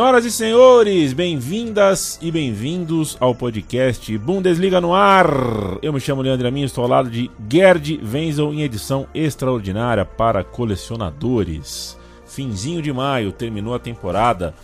Senhoras 0.00 0.24
e 0.24 0.30
senhores, 0.30 1.12
bem-vindas 1.12 2.18
e 2.22 2.32
bem-vindos 2.32 3.18
ao 3.20 3.34
podcast 3.34 4.16
Bundesliga 4.16 4.80
no 4.80 4.94
ar. 4.94 5.28
Eu 5.82 5.92
me 5.92 6.00
chamo 6.00 6.22
Leandro 6.22 6.48
Amin, 6.48 6.62
estou 6.62 6.84
ao 6.84 6.88
lado 6.88 7.10
de 7.10 7.30
Gerd 7.46 8.00
Wenzel 8.02 8.50
em 8.54 8.62
edição 8.62 9.06
extraordinária 9.14 10.06
para 10.06 10.42
colecionadores. 10.42 11.98
Finzinho 12.24 12.80
de 12.80 12.90
maio 12.90 13.30
terminou 13.30 13.74
a 13.74 13.78
temporada 13.78 14.54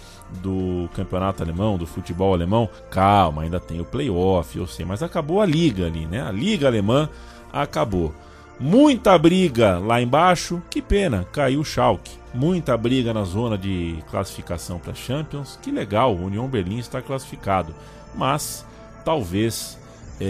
do 0.40 0.88
campeonato 0.94 1.42
alemão, 1.42 1.76
do 1.76 1.86
futebol 1.86 2.32
alemão. 2.32 2.66
Calma, 2.90 3.42
ainda 3.42 3.60
tem 3.60 3.78
o 3.78 3.84
playoff, 3.84 4.56
eu 4.56 4.66
sei, 4.66 4.86
mas 4.86 5.02
acabou 5.02 5.42
a 5.42 5.44
liga 5.44 5.84
ali, 5.84 6.06
né? 6.06 6.26
A 6.26 6.32
liga 6.32 6.66
alemã 6.66 7.10
acabou. 7.52 8.14
Muita 8.58 9.18
briga 9.18 9.78
lá 9.78 10.00
embaixo, 10.00 10.62
que 10.70 10.80
pena, 10.80 11.26
caiu 11.30 11.60
o 11.60 11.64
Schalke. 11.64 12.12
Muita 12.32 12.74
briga 12.76 13.12
na 13.12 13.22
zona 13.22 13.58
de 13.58 13.98
classificação 14.10 14.78
para 14.78 14.94
Champions, 14.94 15.58
que 15.60 15.70
legal, 15.70 16.14
o 16.14 16.24
União 16.24 16.48
Berlim 16.48 16.78
está 16.78 17.02
classificado. 17.02 17.74
Mas 18.14 18.66
talvez 19.04 19.78
é, 20.18 20.24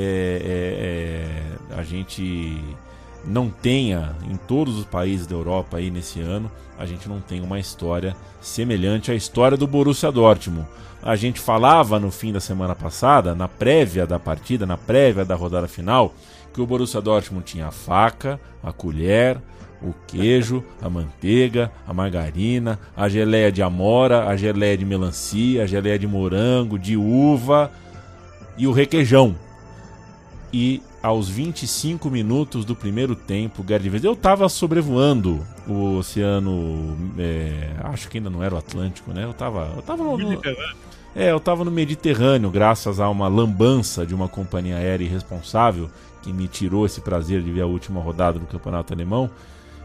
é, 1.70 1.74
é, 1.74 1.78
a 1.78 1.84
gente 1.84 2.60
não 3.24 3.48
tenha 3.48 4.16
em 4.28 4.36
todos 4.36 4.76
os 4.76 4.84
países 4.84 5.26
da 5.26 5.36
Europa 5.36 5.76
aí 5.76 5.88
nesse 5.88 6.20
ano, 6.20 6.50
a 6.76 6.84
gente 6.84 7.08
não 7.08 7.20
tem 7.20 7.40
uma 7.40 7.60
história 7.60 8.14
semelhante 8.40 9.10
à 9.10 9.14
história 9.14 9.56
do 9.56 9.68
Borussia 9.68 10.10
Dortmund. 10.10 10.66
A 11.00 11.14
gente 11.14 11.38
falava 11.38 12.00
no 12.00 12.10
fim 12.10 12.32
da 12.32 12.40
semana 12.40 12.74
passada, 12.74 13.34
na 13.36 13.46
prévia 13.46 14.04
da 14.04 14.18
partida, 14.18 14.66
na 14.66 14.76
prévia 14.76 15.24
da 15.24 15.36
rodada 15.36 15.68
final, 15.68 16.12
que 16.56 16.62
o 16.62 16.66
Borussia 16.66 17.02
Dortmund 17.02 17.44
tinha 17.44 17.66
a 17.66 17.70
faca, 17.70 18.40
a 18.62 18.72
colher, 18.72 19.38
o 19.82 19.92
queijo, 20.06 20.64
a 20.80 20.88
manteiga, 20.88 21.70
a 21.86 21.92
margarina, 21.92 22.80
a 22.96 23.10
geleia 23.10 23.52
de 23.52 23.62
amora, 23.62 24.26
a 24.26 24.34
geleia 24.36 24.74
de 24.74 24.86
melancia, 24.86 25.64
a 25.64 25.66
geleia 25.66 25.98
de 25.98 26.06
morango, 26.06 26.78
de 26.78 26.96
uva 26.96 27.70
e 28.56 28.66
o 28.66 28.72
requeijão. 28.72 29.36
E 30.50 30.82
aos 31.02 31.28
25 31.28 32.08
minutos 32.08 32.64
do 32.64 32.74
primeiro 32.74 33.14
tempo, 33.14 33.62
Wenzel, 33.68 34.00
eu 34.02 34.12
estava 34.14 34.48
sobrevoando 34.48 35.46
o 35.68 35.98
oceano, 35.98 36.96
é, 37.18 37.72
acho 37.84 38.08
que 38.08 38.16
ainda 38.16 38.30
não 38.30 38.42
era 38.42 38.54
o 38.54 38.58
Atlântico, 38.58 39.12
né? 39.12 39.24
Eu 39.24 39.32
estava 39.32 39.74
eu 39.76 39.82
tava 39.82 40.02
no, 40.02 40.16
no, 40.16 40.40
é, 41.14 41.30
eu 41.30 41.38
estava 41.38 41.64
no 41.64 41.70
Mediterrâneo, 41.70 42.50
graças 42.50 43.00
a 43.00 43.08
uma 43.08 43.26
lambança 43.26 44.06
de 44.06 44.14
uma 44.14 44.28
companhia 44.28 44.76
aérea 44.76 45.04
irresponsável 45.04 45.90
que 46.26 46.32
me 46.32 46.48
tirou 46.48 46.84
esse 46.84 47.00
prazer 47.00 47.40
de 47.40 47.52
ver 47.52 47.60
a 47.60 47.66
última 47.66 48.00
rodada 48.00 48.36
do 48.38 48.46
campeonato 48.46 48.92
alemão. 48.92 49.30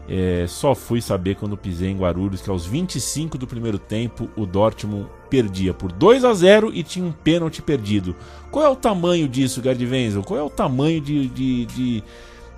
É, 0.08 0.44
só 0.48 0.74
fui 0.74 1.00
saber 1.00 1.36
quando 1.36 1.56
pisei 1.56 1.88
em 1.88 1.96
Guarulhos 1.96 2.42
que 2.42 2.50
aos 2.50 2.66
25 2.66 3.38
do 3.38 3.46
primeiro 3.46 3.78
tempo 3.78 4.28
o 4.36 4.44
Dortmund 4.44 5.06
perdia 5.30 5.72
por 5.72 5.92
2 5.92 6.24
a 6.24 6.34
0 6.34 6.72
e 6.74 6.82
tinha 6.82 7.06
um 7.06 7.12
pênalti 7.12 7.62
perdido. 7.62 8.16
Qual 8.50 8.64
é 8.64 8.68
o 8.68 8.74
tamanho 8.74 9.28
disso, 9.28 9.62
Gerd 9.62 9.86
Wenzel? 9.86 10.24
Qual 10.24 10.38
é 10.38 10.42
o 10.42 10.50
tamanho 10.50 11.00
de, 11.00 11.28
de, 11.28 11.66
de, 11.66 12.04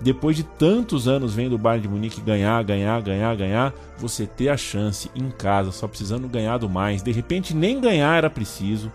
depois 0.01 0.37
de 0.37 0.43
tantos 0.43 1.07
anos 1.07 1.35
vendo 1.35 1.55
o 1.55 1.59
Bayern 1.59 1.87
de 1.87 1.89
Munique 1.93 2.23
ganhar, 2.23 2.65
ganhar, 2.65 3.03
ganhar, 3.03 3.37
ganhar, 3.37 3.75
você 3.99 4.27
ter 4.27 4.49
a 4.49 4.57
chance 4.57 5.11
em 5.15 5.29
casa, 5.29 5.71
só 5.71 5.87
precisando 5.87 6.27
ganhar 6.27 6.57
do 6.57 6.71
mais, 6.71 7.03
de 7.03 7.13
repente 7.13 7.55
nem 7.55 7.79
ganhar 7.79 8.17
era 8.17 8.31
preciso 8.31 8.91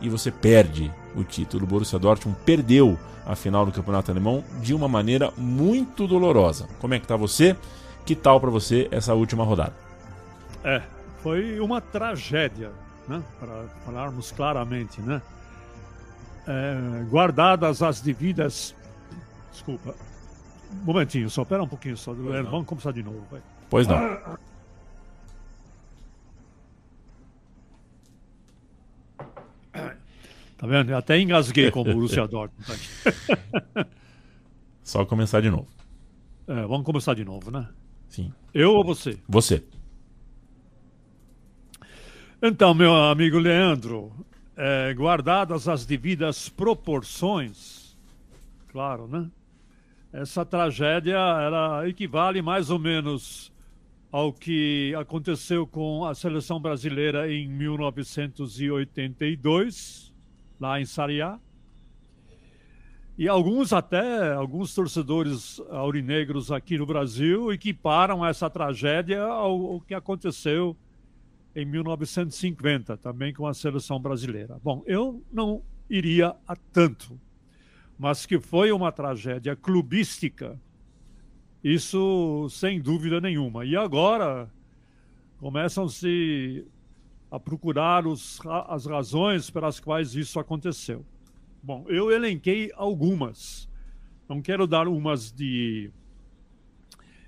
e 0.00 0.08
você 0.08 0.32
perde 0.32 0.90
o 1.16 1.24
título. 1.24 1.64
O 1.64 1.66
Borussia 1.66 1.98
Dortmund 1.98 2.38
perdeu 2.44 2.98
a 3.24 3.34
final 3.34 3.66
do 3.66 3.72
Campeonato 3.72 4.10
Alemão 4.10 4.44
de 4.60 4.72
uma 4.74 4.86
maneira 4.86 5.32
muito 5.36 6.06
dolorosa. 6.06 6.68
Como 6.78 6.94
é 6.94 7.00
que 7.00 7.06
tá 7.06 7.16
você? 7.16 7.56
Que 8.04 8.14
tal 8.14 8.40
para 8.40 8.50
você 8.50 8.86
essa 8.92 9.14
última 9.14 9.42
rodada? 9.42 9.74
É, 10.62 10.82
foi 11.22 11.58
uma 11.58 11.80
tragédia, 11.80 12.70
né? 13.08 13.22
Para 13.40 13.64
falarmos 13.84 14.30
claramente, 14.30 15.00
né? 15.00 15.20
É, 16.46 17.04
guardadas 17.10 17.82
as 17.82 18.00
devidas. 18.00 18.74
Desculpa. 19.50 19.94
Um 20.72 20.84
momentinho, 20.84 21.28
só 21.30 21.42
espera 21.42 21.62
um 21.62 21.68
pouquinho 21.68 21.96
só. 21.96 22.12
Vamos 22.12 22.66
começar 22.66 22.92
de 22.92 23.02
novo. 23.02 23.22
Vai. 23.30 23.40
Pois 23.68 23.86
não. 23.86 23.96
Tá 30.56 30.66
vendo? 30.66 30.90
Eu 30.90 30.96
até 30.96 31.20
engasguei 31.20 31.70
com 31.70 31.82
o 31.82 31.84
Borussia 31.84 32.26
Dortmund. 32.26 32.80
Só 34.82 35.04
começar 35.04 35.42
de 35.42 35.50
novo. 35.50 35.68
É, 36.46 36.62
vamos 36.62 36.86
começar 36.86 37.12
de 37.14 37.24
novo, 37.24 37.50
né? 37.50 37.68
Sim. 38.08 38.32
Eu 38.54 38.72
ou 38.72 38.84
você? 38.84 39.18
Você. 39.28 39.62
Então, 42.40 42.72
meu 42.72 42.94
amigo 42.94 43.36
Leandro, 43.38 44.12
é, 44.56 44.94
guardadas 44.94 45.68
as 45.68 45.84
devidas 45.84 46.48
proporções, 46.48 47.98
claro, 48.68 49.06
né? 49.06 49.30
Essa 50.12 50.46
tragédia 50.46 51.16
ela 51.16 51.88
equivale 51.88 52.40
mais 52.40 52.70
ou 52.70 52.78
menos 52.78 53.52
ao 54.10 54.32
que 54.32 54.94
aconteceu 54.94 55.66
com 55.66 56.06
a 56.06 56.14
seleção 56.14 56.58
brasileira 56.60 57.30
em 57.30 57.46
1982 57.48 60.05
lá 60.60 60.80
em 60.80 60.84
Sariá. 60.84 61.38
E 63.18 63.28
alguns 63.28 63.72
até, 63.72 64.32
alguns 64.32 64.74
torcedores 64.74 65.58
aurinegros 65.70 66.52
aqui 66.52 66.76
no 66.76 66.84
Brasil 66.84 67.50
equiparam 67.50 68.24
essa 68.24 68.50
tragédia 68.50 69.22
ao, 69.22 69.72
ao 69.72 69.80
que 69.80 69.94
aconteceu 69.94 70.76
em 71.54 71.64
1950, 71.64 72.98
também 72.98 73.32
com 73.32 73.46
a 73.46 73.54
seleção 73.54 73.98
brasileira. 73.98 74.60
Bom, 74.62 74.82
eu 74.86 75.22
não 75.32 75.62
iria 75.88 76.36
a 76.46 76.54
tanto, 76.54 77.18
mas 77.98 78.26
que 78.26 78.38
foi 78.38 78.70
uma 78.70 78.92
tragédia 78.92 79.56
clubística, 79.56 80.60
isso 81.64 82.46
sem 82.50 82.78
dúvida 82.78 83.18
nenhuma. 83.18 83.64
E 83.64 83.74
agora 83.74 84.50
começam-se 85.38 86.66
a 87.30 87.40
procurar 87.40 88.06
os, 88.06 88.40
as 88.68 88.86
razões 88.86 89.50
pelas 89.50 89.80
quais 89.80 90.14
isso 90.14 90.38
aconteceu. 90.38 91.04
Bom, 91.62 91.84
eu 91.88 92.10
elenquei 92.10 92.70
algumas. 92.76 93.68
Não 94.28 94.40
quero 94.40 94.66
dar 94.66 94.86
umas 94.86 95.32
de 95.32 95.90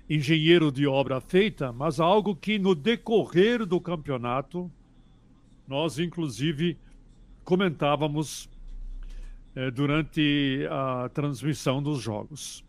engenheiro 0.09 0.71
de 0.71 0.87
obra 0.87 1.21
feita, 1.21 1.71
mas 1.71 1.99
algo 1.99 2.35
que 2.35 2.57
no 2.57 2.73
decorrer 2.73 3.65
do 3.65 3.79
campeonato 3.79 4.71
nós, 5.67 5.99
inclusive, 5.99 6.77
comentávamos 7.43 8.49
eh, 9.55 9.69
durante 9.69 10.65
a 10.69 11.09
transmissão 11.09 11.83
dos 11.83 12.01
jogos. 12.01 12.63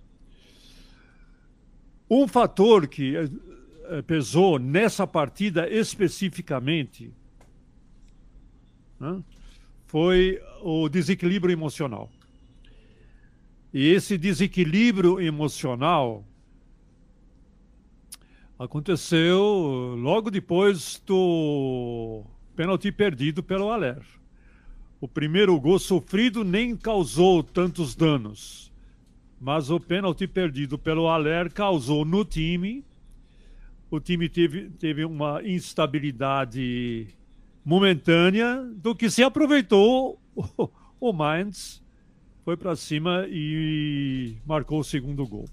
Um 2.11 2.29
fator 2.29 2.87
que 2.87 3.17
eh, 3.17 4.03
pesou 4.03 4.59
nessa 4.59 5.07
partida 5.07 5.67
especificamente 5.71 7.11
né, 9.01 9.23
foi 9.87 10.41
o 10.63 10.89
desequilíbrio 10.89 11.53
emocional. 11.53 12.11
E 13.73 13.89
esse 13.89 14.19
desequilíbrio 14.19 15.21
emocional 15.21 16.25
aconteceu 18.59 19.97
logo 19.99 20.31
depois 20.31 21.03
do 21.07 22.23
pênalti 22.55 22.93
perdido 22.93 23.43
pelo 23.43 23.71
Aler. 23.71 24.05
O 25.01 25.09
primeiro 25.09 25.59
gol 25.59 25.79
sofrido 25.79 26.45
nem 26.45 26.77
causou 26.77 27.43
tantos 27.43 27.95
danos, 27.95 28.71
mas 29.41 29.71
o 29.71 29.81
pênalti 29.81 30.27
perdido 30.27 30.79
pelo 30.79 31.09
Aler 31.09 31.51
causou 31.51 32.05
no 32.05 32.25
time 32.25 32.85
o 33.91 33.99
time 33.99 34.29
teve, 34.29 34.71
teve 34.71 35.05
uma 35.05 35.43
instabilidade 35.43 37.09
momentânea, 37.65 38.65
do 38.77 38.95
que 38.95 39.11
se 39.11 39.23
aproveitou 39.23 40.21
o, 41.01 41.13
Mainz, 41.13 41.83
foi 42.45 42.57
para 42.57 42.75
cima 42.77 43.27
e 43.29 44.37
marcou 44.47 44.81
o 44.81 44.85
segundo 44.85 45.27
gol. 45.27 45.47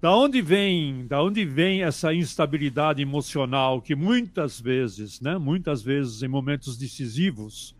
Da 0.00 0.14
onde 0.14 0.42
vem, 0.42 1.06
da 1.06 1.22
onde 1.22 1.44
vem 1.44 1.82
essa 1.82 2.12
instabilidade 2.12 3.00
emocional 3.00 3.80
que 3.80 3.94
muitas 3.94 4.60
vezes, 4.60 5.20
né, 5.20 5.38
muitas 5.38 5.82
vezes 5.82 6.22
em 6.22 6.28
momentos 6.28 6.76
decisivos, 6.76 7.74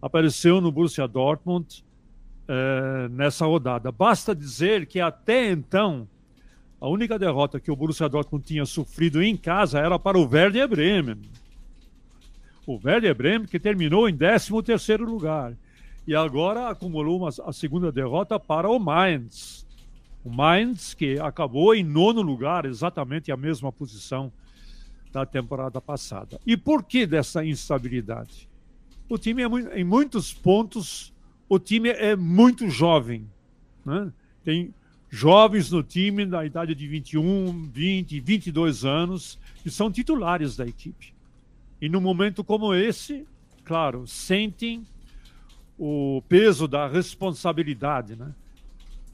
apareceu 0.00 0.60
no 0.60 0.70
Borussia 0.70 1.08
Dortmund 1.08 1.84
eh, 2.46 3.08
nessa 3.10 3.44
rodada? 3.44 3.90
Basta 3.90 4.32
dizer 4.32 4.86
que 4.86 5.00
até 5.00 5.50
então 5.50 6.08
a 6.80 6.88
única 6.88 7.18
derrota 7.18 7.58
que 7.58 7.70
o 7.70 7.76
Borussia 7.76 8.08
Dortmund 8.08 8.44
tinha 8.46 8.64
sofrido 8.64 9.20
em 9.22 9.36
casa 9.36 9.80
era 9.80 9.98
para 9.98 10.16
o 10.18 10.28
Werder 10.28 10.68
Bremen. 10.68 11.18
O 12.66 12.80
Werder 12.82 13.14
Bremen 13.14 13.46
que 13.46 13.60
terminou 13.60 14.08
em 14.08 14.16
13º 14.16 14.98
lugar 15.04 15.54
e 16.06 16.14
agora 16.14 16.68
acumulou 16.68 17.18
uma, 17.18 17.30
a 17.46 17.52
segunda 17.52 17.92
derrota 17.92 18.38
para 18.38 18.68
o 18.68 18.78
Mainz 18.78 19.66
o 20.26 20.30
Mainz, 20.30 20.92
que 20.92 21.20
acabou 21.20 21.72
em 21.72 21.84
nono 21.84 22.20
lugar, 22.20 22.64
exatamente 22.64 23.30
a 23.30 23.36
mesma 23.36 23.70
posição 23.70 24.32
da 25.12 25.24
temporada 25.24 25.80
passada. 25.80 26.40
E 26.44 26.56
por 26.56 26.82
que 26.82 27.06
dessa 27.06 27.44
instabilidade? 27.44 28.48
O 29.08 29.16
time 29.16 29.44
é 29.44 29.78
em 29.78 29.84
muitos 29.84 30.34
pontos, 30.34 31.14
o 31.48 31.60
time 31.60 31.90
é 31.90 32.16
muito 32.16 32.68
jovem. 32.68 33.24
Né? 33.84 34.12
Tem 34.42 34.74
jovens 35.08 35.70
no 35.70 35.80
time 35.80 36.26
na 36.26 36.44
idade 36.44 36.74
de 36.74 36.88
21, 36.88 37.70
20, 37.72 38.18
22 38.18 38.84
anos, 38.84 39.38
que 39.62 39.70
são 39.70 39.92
titulares 39.92 40.56
da 40.56 40.66
equipe. 40.66 41.14
E 41.80 41.88
num 41.88 42.00
momento 42.00 42.42
como 42.42 42.74
esse, 42.74 43.26
claro, 43.64 44.06
sentem 44.06 44.86
o 45.78 46.22
peso 46.28 46.66
da 46.66 46.88
responsabilidade, 46.88 48.16
né? 48.16 48.34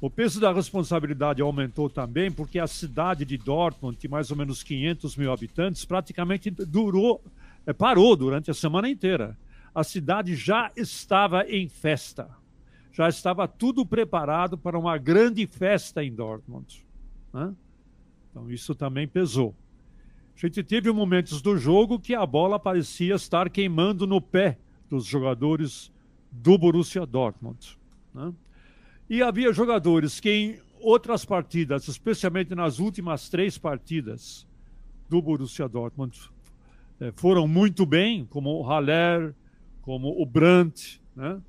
O 0.01 0.11
peso 0.11 0.41
da 0.41 0.53
responsabilidade 0.53 1.41
aumentou 1.41 1.89
também 1.89 2.31
porque 2.31 2.59
a 2.59 2.67
cidade 2.67 3.25
de 3.25 3.39
Dortmund, 3.39 3.97
de 3.97 4.09
mais 4.09 4.33
ou 4.33 4.37
menos 4.37 4.61
500 4.63 5.17
mil 5.17 5.33
habitantes, 5.33 5.85
praticamente 5.85 6.51
durou, 6.51 7.23
eh, 7.65 7.73
parou 7.73 8.17
durante 8.17 8.51
a 8.51 8.55
semana 8.55 8.89
inteira. 8.89 9.39
A 9.73 9.85
cidade 9.85 10.35
já 10.35 10.73
estava 10.77 11.45
em 11.49 11.69
festa. 11.69 12.29
Já 12.93 13.09
estava 13.09 13.47
tudo 13.47 13.87
preparado 13.87 14.59
para 14.59 14.77
uma 14.77 14.99
grande 14.99 15.47
festa 15.47 16.03
em 16.03 16.13
Dortmund. 16.13 16.85
Né? 17.33 17.55
Então, 18.29 18.51
isso 18.51 18.75
também 18.75 19.07
pesou. 19.07 19.55
A 20.37 20.41
gente 20.47 20.63
teve 20.63 20.91
momentos 20.91 21.41
do 21.41 21.57
jogo 21.57 21.99
que 21.99 22.15
a 22.15 22.27
bola 22.27 22.59
parecia 22.59 23.15
estar 23.15 23.49
queimando 23.49 24.07
no 24.07 24.21
pé 24.21 24.59
dos 24.89 25.07
jogadores 25.07 25.93
do 26.31 26.59
Borussia 26.59 27.07
Dortmund. 27.07 27.79
Né? 28.15 28.33
E 29.09 29.23
havia 29.23 29.53
jogadores 29.53 30.19
que 30.19 30.31
em 30.31 30.61
outras 30.81 31.25
partidas, 31.25 31.87
especialmente 31.87 32.55
nas 32.55 32.79
últimas 32.79 33.29
três 33.29 33.57
partidas 33.57 34.47
do 35.09 35.23
Borussia 35.23 35.69
Dortmund, 35.69 36.19
eh, 37.01 37.13
foram 37.15 37.47
muito 37.47 37.87
bem, 37.87 38.25
como 38.27 38.59
o 38.59 38.63
Haller, 38.63 39.35
como 39.83 40.21
o 40.21 40.25
Brandt, 40.25 41.01
né? 41.15 41.41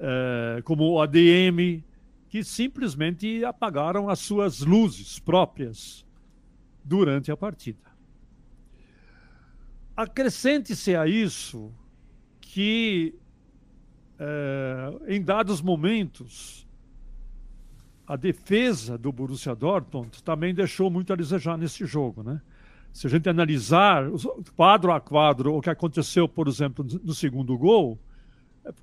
É, 0.00 0.62
como 0.62 0.84
o 0.92 1.00
ADM, 1.00 1.82
que 2.28 2.44
simplesmente 2.44 3.44
apagaram 3.44 4.08
as 4.08 4.20
suas 4.20 4.60
luzes 4.60 5.18
próprias 5.18 6.06
durante 6.84 7.30
a 7.30 7.36
partida. 7.36 7.88
Acrescente-se 9.96 10.94
a 10.94 11.06
isso 11.06 11.72
que 12.40 13.14
é, 14.18 15.14
em 15.14 15.22
dados 15.22 15.60
momentos, 15.60 16.66
a 18.06 18.16
defesa 18.16 18.96
do 18.96 19.12
Borussia 19.12 19.54
Dortmund 19.54 20.22
também 20.22 20.54
deixou 20.54 20.90
muito 20.90 21.12
a 21.12 21.16
desejar 21.16 21.58
nesse 21.58 21.84
jogo, 21.84 22.22
né? 22.22 22.40
Se 22.92 23.06
a 23.06 23.10
gente 23.10 23.28
analisar 23.28 24.04
quadro 24.56 24.90
a 24.90 25.00
quadro 25.00 25.54
o 25.54 25.60
que 25.60 25.70
aconteceu, 25.70 26.26
por 26.26 26.48
exemplo, 26.48 26.84
no 27.04 27.14
segundo 27.14 27.56
gol, 27.56 27.98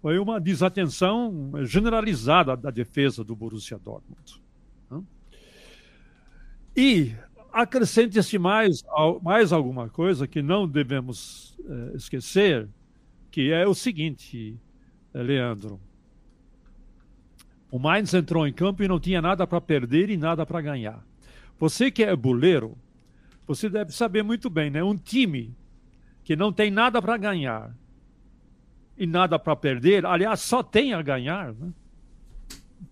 foi 0.02 0.20
uma 0.20 0.40
desatenção 0.40 1.52
generalizada 1.64 2.56
da 2.56 2.70
defesa 2.70 3.24
do 3.24 3.36
Borussia 3.36 3.78
Dortmund. 3.78 4.42
Né? 4.90 5.04
E 6.78 7.16
acrescente-se 7.56 8.38
mais, 8.38 8.84
mais 9.24 9.54
alguma 9.54 9.88
coisa 9.90 10.28
que 10.28 10.42
não 10.42 10.68
devemos 10.68 11.58
é, 11.66 11.96
esquecer, 11.96 12.68
que 13.32 13.50
é 13.52 13.66
o 13.66 13.74
seguinte: 13.74 14.60
é, 15.14 15.24
Leandro. 15.24 15.80
O 17.72 17.80
Mainz 17.80 18.14
entrou 18.14 18.46
em 18.46 18.54
campo 18.54 18.84
e 18.84 18.88
não 18.88 19.00
tinha 19.00 19.22
nada 19.22 19.48
para 19.48 19.60
perder 19.62 20.10
e 20.10 20.18
nada 20.18 20.46
para 20.46 20.62
ganhar. 20.62 21.04
Você 21.58 21.90
que 21.90 22.04
é 22.04 22.16
buleiro, 22.16 22.78
você 23.48 23.70
deve 23.70 23.92
saber 23.92 24.24
muito 24.24 24.50
bem, 24.50 24.70
né? 24.70 24.84
Um 24.84 24.98
time 24.98 25.56
que 26.24 26.36
não 26.36 26.52
tem 26.52 26.70
nada 26.70 27.02
para 27.02 27.18
ganhar 27.18 27.74
e 28.98 29.08
nada 29.08 29.40
para 29.40 29.56
perder, 29.56 30.06
aliás, 30.06 30.42
só 30.42 30.62
tem 30.62 30.94
a 30.94 31.02
ganhar, 31.02 31.54
né? 31.54 31.72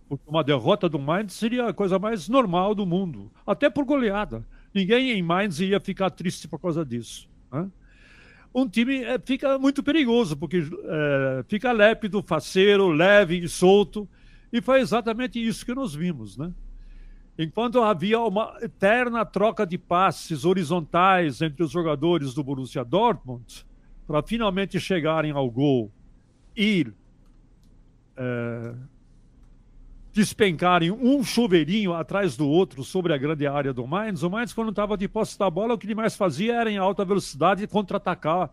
Porque 0.07 0.29
uma 0.29 0.43
derrota 0.43 0.87
do 0.87 0.99
Mainz 0.99 1.33
seria 1.33 1.67
a 1.67 1.73
coisa 1.73 1.97
mais 1.97 2.29
normal 2.29 2.75
do 2.75 2.85
mundo, 2.85 3.31
até 3.45 3.69
por 3.69 3.83
goleada. 3.85 4.45
Ninguém 4.73 5.11
em 5.11 5.21
Mainz 5.21 5.59
ia 5.59 5.79
ficar 5.79 6.09
triste 6.09 6.47
por 6.47 6.59
causa 6.59 6.85
disso. 6.85 7.29
Né? 7.51 7.69
um 8.53 8.67
time 8.67 9.03
é, 9.03 9.17
fica 9.17 9.57
muito 9.57 9.81
perigoso, 9.81 10.37
porque 10.37 10.57
é, 10.59 11.43
fica 11.47 11.71
lépido, 11.71 12.21
faceiro, 12.21 12.89
leve 12.89 13.39
e 13.39 13.49
solto. 13.49 14.07
E 14.51 14.61
foi 14.61 14.81
exatamente 14.81 15.43
isso 15.43 15.65
que 15.65 15.73
nós 15.73 15.95
vimos, 15.95 16.37
né? 16.37 16.53
Enquanto 17.37 17.81
havia 17.81 18.19
uma 18.19 18.55
eterna 18.61 19.25
troca 19.25 19.65
de 19.65 19.79
passes 19.79 20.45
horizontais 20.45 21.41
entre 21.41 21.63
os 21.63 21.71
jogadores 21.71 22.35
do 22.35 22.43
Borussia 22.43 22.85
Dortmund, 22.85 23.65
para 24.05 24.21
finalmente 24.21 24.79
chegarem 24.79 25.31
ao 25.31 25.49
gol 25.49 25.91
e 26.55 26.85
é, 28.15 28.75
despencarem 30.13 30.91
um 30.91 31.23
chuveirinho 31.23 31.93
atrás 31.93 32.37
do 32.37 32.47
outro 32.47 32.83
sobre 32.83 33.13
a 33.13 33.17
grande 33.17 33.47
área 33.47 33.73
do 33.73 33.87
Mainz. 33.87 34.21
O 34.21 34.29
Mainz, 34.29 34.53
quando 34.53 34.69
estava 34.69 34.95
de 34.95 35.07
posse 35.07 35.37
da 35.37 35.49
bola, 35.49 35.73
o 35.73 35.77
que 35.77 35.87
ele 35.87 35.95
mais 35.95 36.15
fazia 36.15 36.53
era, 36.53 36.71
em 36.71 36.77
alta 36.77 37.03
velocidade, 37.03 37.65
contra-atacar 37.65 38.51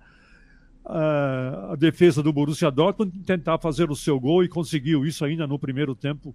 uh, 0.86 1.72
a 1.72 1.76
defesa 1.76 2.22
do 2.22 2.32
Borussia 2.32 2.70
Dortmund, 2.70 3.12
tentar 3.26 3.58
fazer 3.58 3.90
o 3.90 3.94
seu 3.96 4.18
gol 4.18 4.42
e 4.42 4.48
conseguiu 4.48 5.04
isso 5.04 5.22
ainda 5.22 5.46
no 5.46 5.58
primeiro 5.58 5.94
tempo. 5.94 6.34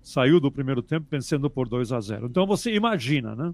Saiu 0.00 0.38
do 0.38 0.52
primeiro 0.52 0.82
tempo 0.82 1.06
vencendo 1.10 1.50
por 1.50 1.68
2 1.68 1.90
a 1.90 2.00
0. 2.00 2.26
Então 2.26 2.46
você 2.46 2.72
imagina, 2.72 3.34
né? 3.34 3.52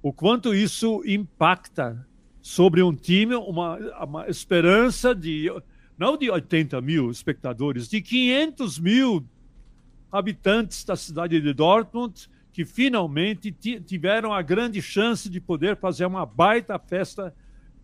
O 0.00 0.12
quanto 0.12 0.54
isso 0.54 1.02
impacta 1.04 2.06
sobre 2.40 2.80
um 2.80 2.94
time, 2.94 3.34
uma, 3.34 3.76
uma 4.04 4.28
esperança 4.28 5.12
de, 5.12 5.52
não 5.98 6.16
de 6.16 6.30
80 6.30 6.80
mil 6.80 7.10
espectadores, 7.10 7.88
de 7.88 8.00
500 8.00 8.78
mil 8.78 9.26
habitantes 10.10 10.84
da 10.84 10.96
cidade 10.96 11.40
de 11.40 11.52
Dortmund 11.52 12.28
que 12.52 12.64
finalmente 12.64 13.52
tiveram 13.52 14.32
a 14.32 14.42
grande 14.42 14.82
chance 14.82 15.28
de 15.28 15.40
poder 15.40 15.76
fazer 15.76 16.06
uma 16.06 16.26
baita 16.26 16.76
festa 16.78 17.32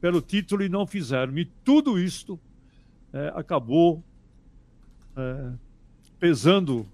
pelo 0.00 0.20
título 0.20 0.64
e 0.64 0.68
não 0.68 0.84
fizeram. 0.84 1.38
E 1.38 1.44
tudo 1.44 1.96
isto 1.98 2.40
é, 3.12 3.32
acabou 3.36 4.02
é, 5.16 5.52
pesando 6.18 6.84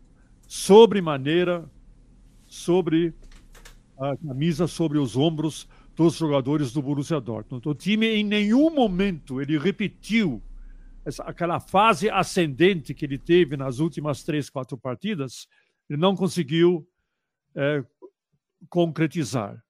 sobremaneira 0.46 1.64
sobre 2.46 3.14
a 3.98 4.16
camisa, 4.16 4.66
sobre 4.66 4.98
os 4.98 5.16
ombros 5.16 5.66
dos 5.96 6.16
jogadores 6.16 6.72
do 6.72 6.82
Borussia 6.82 7.20
Dortmund. 7.20 7.66
O 7.66 7.74
time 7.74 8.06
em 8.06 8.24
nenhum 8.24 8.68
momento 8.68 9.40
ele 9.40 9.56
repetiu 9.56 10.42
essa, 11.04 11.22
aquela 11.24 11.58
fase 11.60 12.10
ascendente 12.10 12.94
que 12.94 13.04
ele 13.04 13.18
teve 13.18 13.56
nas 13.56 13.78
últimas 13.78 14.22
três, 14.22 14.50
quatro 14.50 14.76
partidas, 14.76 15.48
ele 15.88 15.98
não 15.98 16.14
conseguiu 16.14 16.86
é, 17.54 17.84
concretizar. 18.68 19.62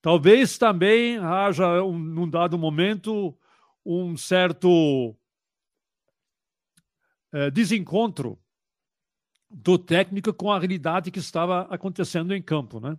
Talvez 0.00 0.58
também 0.58 1.18
haja, 1.18 1.82
um, 1.82 1.98
num 1.98 2.28
dado 2.28 2.58
momento, 2.58 3.36
um 3.84 4.16
certo 4.16 5.14
é, 7.32 7.50
desencontro 7.50 8.38
do 9.50 9.78
técnico 9.78 10.32
com 10.32 10.50
a 10.50 10.58
realidade 10.58 11.10
que 11.10 11.18
estava 11.18 11.62
acontecendo 11.62 12.34
em 12.34 12.42
campo, 12.42 12.80
né? 12.80 12.96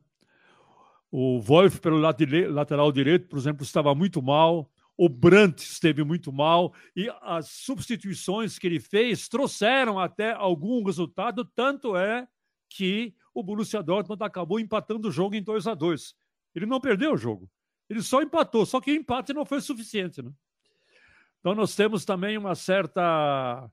O 1.12 1.40
Wolf, 1.40 1.80
pelo 1.80 1.98
lateral 1.98 2.92
direito, 2.92 3.28
por 3.28 3.38
exemplo, 3.38 3.64
estava 3.64 3.94
muito 3.94 4.22
mal 4.22 4.70
o 4.98 5.10
Brandt 5.10 5.64
esteve 5.64 6.04
muito 6.04 6.32
mal 6.32 6.74
e 6.96 7.10
as 7.22 7.50
substituições 7.50 8.60
que 8.60 8.68
ele 8.68 8.80
fez 8.80 9.28
trouxeram 9.28 10.00
até 10.00 10.32
algum 10.34 10.84
resultado, 10.84 11.44
tanto 11.44 11.96
é 11.96 12.28
que 12.70 13.16
o 13.34 13.44
Borussia 13.44 13.82
Dortmund 13.82 14.24
acabou 14.24 14.60
empatando 14.60 15.08
o 15.08 15.12
jogo 15.12 15.36
em 15.36 15.42
2 15.42 15.68
a 15.68 15.74
2. 15.74 16.16
Ele 16.56 16.66
não 16.66 16.80
perdeu 16.80 17.14
o 17.14 17.18
jogo, 17.18 17.50
Ele 17.90 18.02
só 18.02 18.22
empatou, 18.22 18.66
só 18.66 18.80
que 18.80 18.92
o 18.92 18.96
empate 18.96 19.34
não 19.34 19.46
foi 19.46 19.62
suficiente. 19.62 20.22
Né? 20.22 20.32
Então 21.40 21.56
nós 21.56 21.76
temos 21.76 22.06
também 22.06 22.38
uma 22.38 22.54
certa, 22.54 23.70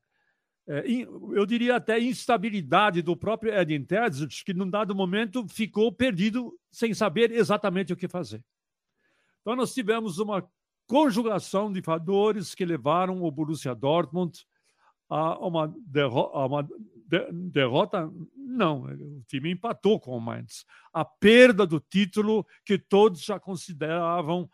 é, 0.66 0.82
eu 0.88 1.44
diria 1.44 1.76
até 1.76 2.00
instabilidade 2.00 3.02
do 3.02 3.14
próprio 3.14 3.54
Edin 3.54 3.84
Terzic, 3.84 4.42
que 4.42 4.54
num 4.54 4.68
dado 4.68 4.94
momento 4.94 5.46
ficou 5.46 5.92
perdido 5.92 6.58
sem 6.70 6.94
saber 6.94 7.30
exatamente 7.30 7.92
o 7.92 7.96
que 7.96 8.08
fazer. 8.08 8.42
Então 9.42 9.54
nós 9.54 9.74
tivemos 9.74 10.18
uma 10.18 10.48
conjugação 10.90 11.72
de 11.72 11.80
fatores 11.80 12.52
que 12.52 12.64
levaram 12.64 13.22
o 13.22 13.30
Borussia 13.30 13.76
Dortmund 13.76 14.44
a 15.08 15.38
uma, 15.38 15.72
derro 15.86 16.32
a 16.34 16.44
uma 16.46 16.62
de 16.64 17.32
derrota. 17.32 18.10
Não, 18.36 18.82
o 18.82 19.22
time 19.28 19.52
empatou 19.52 20.00
com 20.00 20.16
o 20.16 20.20
Mainz. 20.20 20.66
A 20.92 21.04
perda 21.04 21.64
do 21.64 21.78
título 21.78 22.44
que 22.64 22.76
todos 22.76 23.22
já 23.22 23.38
consideravam 23.38 24.50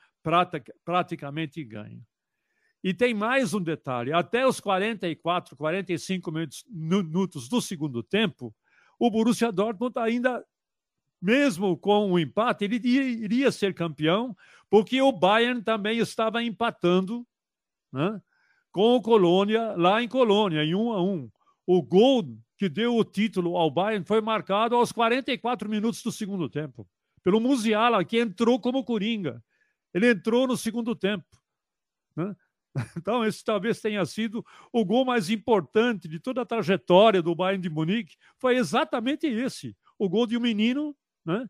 praticamente 0.84 1.64
ganho. 1.64 2.04
E 2.84 2.92
tem 2.92 3.14
mais 3.14 3.54
um 3.54 3.60
detalhe: 3.60 4.12
até 4.12 4.46
os 4.46 4.60
44, 4.60 5.56
45 5.56 6.30
minutos 6.68 7.48
do 7.48 7.62
segundo 7.62 8.02
tempo, 8.02 8.54
o 8.98 9.10
Borussia 9.10 9.50
Dortmund 9.50 9.98
ainda, 9.98 10.44
mesmo 11.20 11.76
com 11.76 12.12
o 12.12 12.18
empate, 12.18 12.64
ele 12.64 12.76
iria 12.76 13.50
ser 13.50 13.74
campeão, 13.74 14.36
porque 14.68 15.00
o 15.00 15.12
Bayern 15.12 15.62
também 15.62 15.98
estava 15.98 16.42
empatando 16.42 17.26
né, 17.92 18.20
com 18.72 18.96
o 18.96 19.02
Colônia 19.02 19.74
lá 19.76 20.02
em 20.02 20.08
Colônia, 20.08 20.64
em 20.64 20.74
1 20.74 20.92
a 20.92 21.02
1. 21.02 21.30
O 21.66 21.82
gol 21.82 22.24
que 22.56 22.68
deu 22.68 22.96
o 22.96 23.04
título 23.04 23.56
ao 23.56 23.70
Bayern 23.70 24.04
foi 24.04 24.20
marcado 24.20 24.76
aos 24.76 24.92
44 24.92 25.68
minutos 25.68 26.02
do 26.02 26.12
segundo 26.12 26.48
tempo, 26.48 26.88
pelo 27.22 27.40
Musiala, 27.40 28.04
que 28.04 28.18
entrou 28.18 28.60
como 28.60 28.84
coringa. 28.84 29.42
Ele 29.92 30.10
entrou 30.10 30.46
no 30.46 30.56
segundo 30.56 30.94
tempo. 30.94 31.26
Né? 32.14 32.34
Então, 32.98 33.24
esse 33.24 33.42
talvez 33.42 33.80
tenha 33.80 34.04
sido 34.04 34.44
o 34.70 34.84
gol 34.84 35.04
mais 35.04 35.30
importante 35.30 36.06
de 36.06 36.20
toda 36.20 36.42
a 36.42 36.46
trajetória 36.46 37.22
do 37.22 37.34
Bayern 37.34 37.62
de 37.62 37.70
Munique. 37.70 38.16
Foi 38.38 38.56
exatamente 38.56 39.26
esse: 39.26 39.74
o 39.98 40.08
gol 40.10 40.26
de 40.26 40.36
um 40.36 40.40
menino, 40.40 40.94
né? 41.26 41.46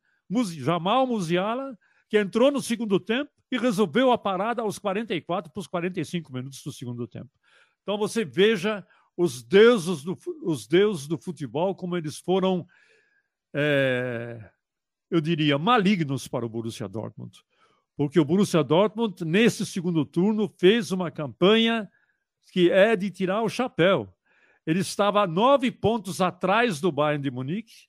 Jamal 0.58 1.06
Musiala, 1.06 1.78
que 2.08 2.18
entrou 2.18 2.50
no 2.50 2.60
segundo 2.60 2.98
tempo 2.98 3.30
e 3.50 3.58
resolveu 3.58 4.10
a 4.10 4.18
parada 4.18 4.62
aos 4.62 4.78
44 4.78 5.52
para 5.52 5.60
os 5.60 5.66
45 5.66 6.32
minutos 6.32 6.62
do 6.62 6.72
segundo 6.72 7.06
tempo. 7.06 7.30
Então, 7.82 7.96
você 7.96 8.24
veja 8.24 8.84
os 9.16 9.42
deuses 9.42 10.02
do, 10.02 10.18
os 10.42 10.66
deuses 10.66 11.06
do 11.06 11.16
futebol, 11.16 11.74
como 11.74 11.96
eles 11.96 12.18
foram, 12.18 12.66
é, 13.54 14.50
eu 15.10 15.20
diria, 15.20 15.56
malignos 15.56 16.26
para 16.26 16.44
o 16.44 16.48
Borussia 16.48 16.88
Dortmund 16.88 17.38
porque 17.96 18.20
o 18.20 18.24
Borussia 18.24 18.62
Dortmund, 18.62 19.24
nesse 19.24 19.64
segundo 19.64 20.04
turno, 20.04 20.52
fez 20.58 20.92
uma 20.92 21.10
campanha 21.10 21.90
que 22.52 22.70
é 22.70 22.94
de 22.94 23.10
tirar 23.10 23.42
o 23.42 23.48
chapéu. 23.48 24.12
Ele 24.66 24.80
estava 24.80 25.26
nove 25.26 25.70
pontos 25.70 26.20
atrás 26.20 26.78
do 26.78 26.92
Bayern 26.92 27.22
de 27.22 27.30
Munique 27.30 27.88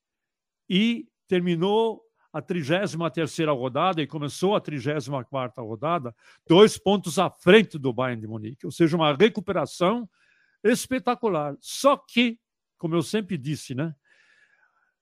e 0.69 1.07
terminou 1.27 2.01
a 2.31 2.41
33 2.41 2.93
rodada 3.47 4.01
e 4.01 4.07
começou 4.07 4.55
a 4.55 4.61
34 4.61 5.65
rodada, 5.65 6.15
dois 6.47 6.77
pontos 6.77 7.17
à 7.17 7.29
frente 7.29 7.77
do 7.77 7.93
Bayern 7.93 8.21
de 8.21 8.27
Munique, 8.27 8.65
ou 8.65 8.71
seja, 8.71 8.95
uma 8.95 9.15
recuperação 9.15 10.07
espetacular. 10.63 11.55
Só 11.59 11.97
que, 11.97 12.39
como 12.77 12.95
eu 12.95 13.01
sempre 13.01 13.37
disse, 13.37 13.73
né, 13.73 13.95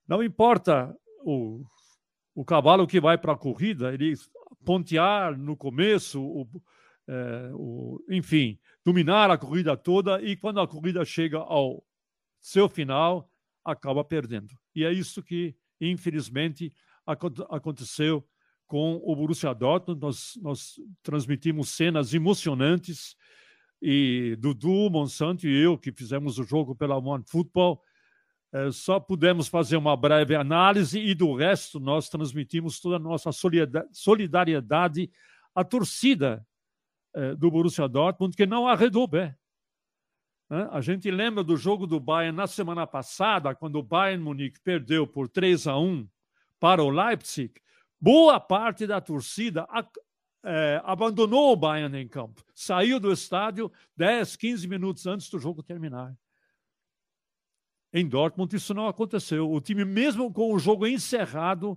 não 0.06 0.22
importa 0.22 0.96
o, 1.24 1.64
o 2.34 2.44
cavalo 2.44 2.86
que 2.86 3.00
vai 3.00 3.18
para 3.18 3.32
a 3.32 3.38
corrida, 3.38 3.92
ele 3.92 4.14
pontear 4.64 5.36
no 5.36 5.56
começo, 5.56 6.22
o, 6.22 6.48
é, 7.08 7.50
o, 7.54 8.02
enfim, 8.08 8.58
dominar 8.84 9.30
a 9.30 9.38
corrida 9.38 9.76
toda 9.76 10.22
e 10.22 10.36
quando 10.36 10.60
a 10.60 10.68
corrida 10.68 11.04
chega 11.04 11.38
ao 11.38 11.84
seu 12.40 12.68
final, 12.68 13.30
acaba 13.64 14.04
perdendo. 14.04 14.56
E 14.74 14.84
é 14.84 14.92
isso 14.92 15.22
que, 15.22 15.56
infelizmente, 15.80 16.72
aconteceu 17.06 18.26
com 18.66 19.00
o 19.04 19.14
Borussia 19.14 19.54
Dortmund. 19.54 20.00
Nós, 20.00 20.38
nós 20.42 20.80
transmitimos 21.02 21.70
cenas 21.70 22.12
emocionantes 22.12 23.16
e 23.80 24.36
Dudu, 24.38 24.90
Monsanto 24.90 25.46
e 25.46 25.62
eu, 25.62 25.78
que 25.78 25.92
fizemos 25.92 26.38
o 26.38 26.44
jogo 26.44 26.74
pela 26.74 26.96
One 26.96 27.24
Football, 27.26 27.80
é, 28.52 28.70
só 28.70 28.98
pudemos 28.98 29.48
fazer 29.48 29.76
uma 29.76 29.96
breve 29.96 30.34
análise 30.34 30.98
e 30.98 31.14
do 31.14 31.34
resto 31.34 31.78
nós 31.78 32.08
transmitimos 32.08 32.80
toda 32.80 32.96
a 32.96 32.98
nossa 32.98 33.30
solidariedade 33.92 35.10
à 35.54 35.64
torcida 35.64 36.46
é, 37.14 37.34
do 37.34 37.50
Borussia 37.50 37.88
Dortmund, 37.88 38.36
que 38.36 38.46
não 38.46 38.66
arredou 38.66 39.06
bem. 39.06 39.34
A 40.48 40.80
gente 40.80 41.10
lembra 41.10 41.42
do 41.42 41.56
jogo 41.56 41.88
do 41.88 41.98
Bayern 41.98 42.36
na 42.36 42.46
semana 42.46 42.86
passada, 42.86 43.52
quando 43.54 43.76
o 43.76 43.82
Bayern 43.82 44.22
Munique 44.22 44.60
perdeu 44.60 45.04
por 45.04 45.28
3 45.28 45.66
a 45.66 45.76
1 45.76 46.08
para 46.60 46.82
o 46.84 46.88
Leipzig. 46.88 47.52
Boa 48.00 48.38
parte 48.38 48.86
da 48.86 49.00
torcida 49.00 49.66
é, 50.44 50.80
abandonou 50.84 51.52
o 51.52 51.56
Bayern 51.56 51.98
em 51.98 52.06
campo, 52.06 52.44
saiu 52.54 53.00
do 53.00 53.12
estádio 53.12 53.72
10, 53.96 54.36
15 54.36 54.68
minutos 54.68 55.04
antes 55.06 55.28
do 55.28 55.40
jogo 55.40 55.64
terminar. 55.64 56.16
Em 57.92 58.06
Dortmund 58.06 58.54
isso 58.54 58.72
não 58.72 58.86
aconteceu. 58.86 59.50
O 59.50 59.60
time, 59.60 59.84
mesmo 59.84 60.32
com 60.32 60.52
o 60.52 60.58
jogo 60.60 60.86
encerrado, 60.86 61.76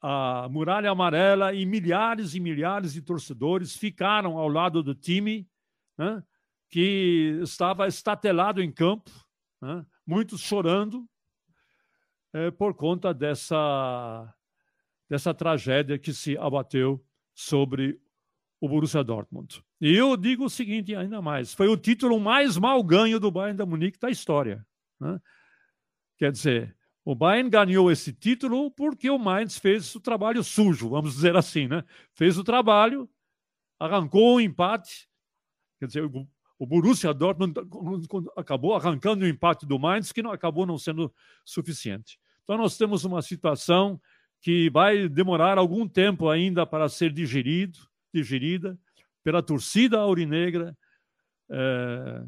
a 0.00 0.48
muralha 0.50 0.90
amarela 0.90 1.54
e 1.54 1.64
milhares 1.64 2.34
e 2.34 2.40
milhares 2.40 2.92
de 2.92 3.02
torcedores 3.02 3.76
ficaram 3.76 4.36
ao 4.36 4.48
lado 4.48 4.82
do 4.82 4.94
time, 4.94 5.48
né, 5.96 6.22
que 6.68 7.38
estava 7.42 7.86
estatelado 7.86 8.62
em 8.62 8.70
campo, 8.70 9.10
né, 9.60 9.84
muitos 10.06 10.40
chorando 10.40 11.08
é, 12.32 12.50
por 12.50 12.74
conta 12.74 13.14
dessa 13.14 14.32
dessa 15.08 15.32
tragédia 15.32 15.98
que 15.98 16.12
se 16.12 16.36
abateu 16.36 17.04
sobre 17.32 18.00
o 18.60 18.68
Borussia 18.68 19.04
Dortmund. 19.04 19.62
E 19.80 19.94
eu 19.94 20.16
digo 20.16 20.44
o 20.44 20.50
seguinte 20.50 20.94
ainda 20.94 21.22
mais: 21.22 21.54
foi 21.54 21.68
o 21.68 21.76
título 21.76 22.18
mais 22.18 22.56
mal 22.56 22.82
ganho 22.82 23.20
do 23.20 23.30
Bayern 23.30 23.56
da 23.56 23.66
Munique 23.66 23.98
da 23.98 24.10
história. 24.10 24.66
Né? 25.00 25.20
Quer 26.18 26.32
dizer, 26.32 26.76
o 27.04 27.14
Bayern 27.14 27.50
ganhou 27.50 27.90
esse 27.90 28.12
título 28.12 28.70
porque 28.70 29.08
o 29.10 29.18
Mainz 29.18 29.58
fez 29.58 29.94
o 29.94 30.00
trabalho 30.00 30.42
sujo, 30.42 30.88
vamos 30.88 31.14
dizer 31.14 31.36
assim, 31.36 31.68
né? 31.68 31.84
Fez 32.14 32.38
o 32.38 32.44
trabalho, 32.44 33.08
arrancou 33.78 34.34
o 34.34 34.36
um 34.36 34.40
empate. 34.40 35.08
Quer 35.78 35.86
dizer, 35.86 36.10
o 36.58 36.66
Borussia 36.66 37.12
Dortmund 37.12 37.54
acabou 38.36 38.74
arrancando 38.74 39.24
o 39.24 39.28
empate 39.28 39.66
do 39.66 39.78
Mainz, 39.78 40.12
que 40.12 40.22
não 40.22 40.32
acabou 40.32 40.66
não 40.66 40.78
sendo 40.78 41.12
suficiente. 41.44 42.18
Então 42.44 42.56
nós 42.56 42.78
temos 42.78 43.04
uma 43.04 43.20
situação 43.22 44.00
que 44.40 44.70
vai 44.70 45.08
demorar 45.08 45.58
algum 45.58 45.86
tempo 45.88 46.28
ainda 46.28 46.64
para 46.64 46.88
ser 46.88 47.12
digerido, 47.12 47.78
digerida 48.14 48.78
pela 49.22 49.42
torcida 49.42 49.98
aurinegra, 49.98 50.76
é, 51.50 52.24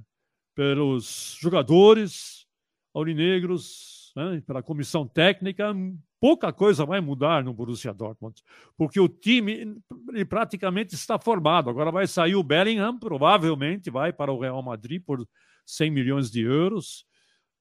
pelos 0.54 1.38
jogadores, 1.40 2.46
aurinegros, 2.92 3.97
né, 4.18 4.42
pela 4.44 4.60
comissão 4.60 5.06
técnica, 5.06 5.72
pouca 6.20 6.52
coisa 6.52 6.84
vai 6.84 7.00
mudar 7.00 7.44
no 7.44 7.54
Borussia 7.54 7.94
Dortmund, 7.94 8.42
porque 8.76 8.98
o 8.98 9.08
time 9.08 9.80
praticamente 10.28 10.96
está 10.96 11.20
formado. 11.20 11.70
Agora 11.70 11.92
vai 11.92 12.06
sair 12.08 12.34
o 12.34 12.42
Bellingham, 12.42 12.98
provavelmente 12.98 13.90
vai 13.90 14.12
para 14.12 14.32
o 14.32 14.40
Real 14.40 14.60
Madrid 14.60 15.00
por 15.04 15.24
100 15.64 15.90
milhões 15.92 16.30
de 16.32 16.40
euros. 16.40 17.06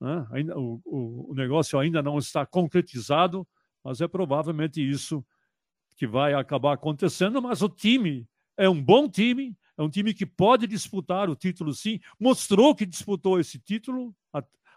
Né? 0.01 0.27
Ainda, 0.31 0.57
o, 0.57 0.81
o, 0.83 1.31
o 1.31 1.33
negócio 1.35 1.77
ainda 1.77 2.01
não 2.01 2.17
está 2.17 2.43
concretizado, 2.43 3.47
mas 3.83 4.01
é 4.01 4.07
provavelmente 4.07 4.81
isso 4.81 5.23
que 5.95 6.07
vai 6.07 6.33
acabar 6.33 6.73
acontecendo. 6.73 7.39
Mas 7.39 7.61
o 7.61 7.69
time 7.69 8.27
é 8.57 8.67
um 8.67 8.83
bom 8.83 9.07
time, 9.07 9.55
é 9.77 9.83
um 9.83 9.89
time 9.91 10.11
que 10.11 10.25
pode 10.25 10.65
disputar 10.65 11.29
o 11.29 11.35
título 11.35 11.71
sim, 11.71 11.99
mostrou 12.19 12.73
que 12.73 12.83
disputou 12.83 13.39
esse 13.39 13.59
título 13.59 14.15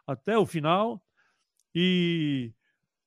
até 0.06 0.36
o 0.36 0.44
final. 0.44 1.02
E 1.74 2.52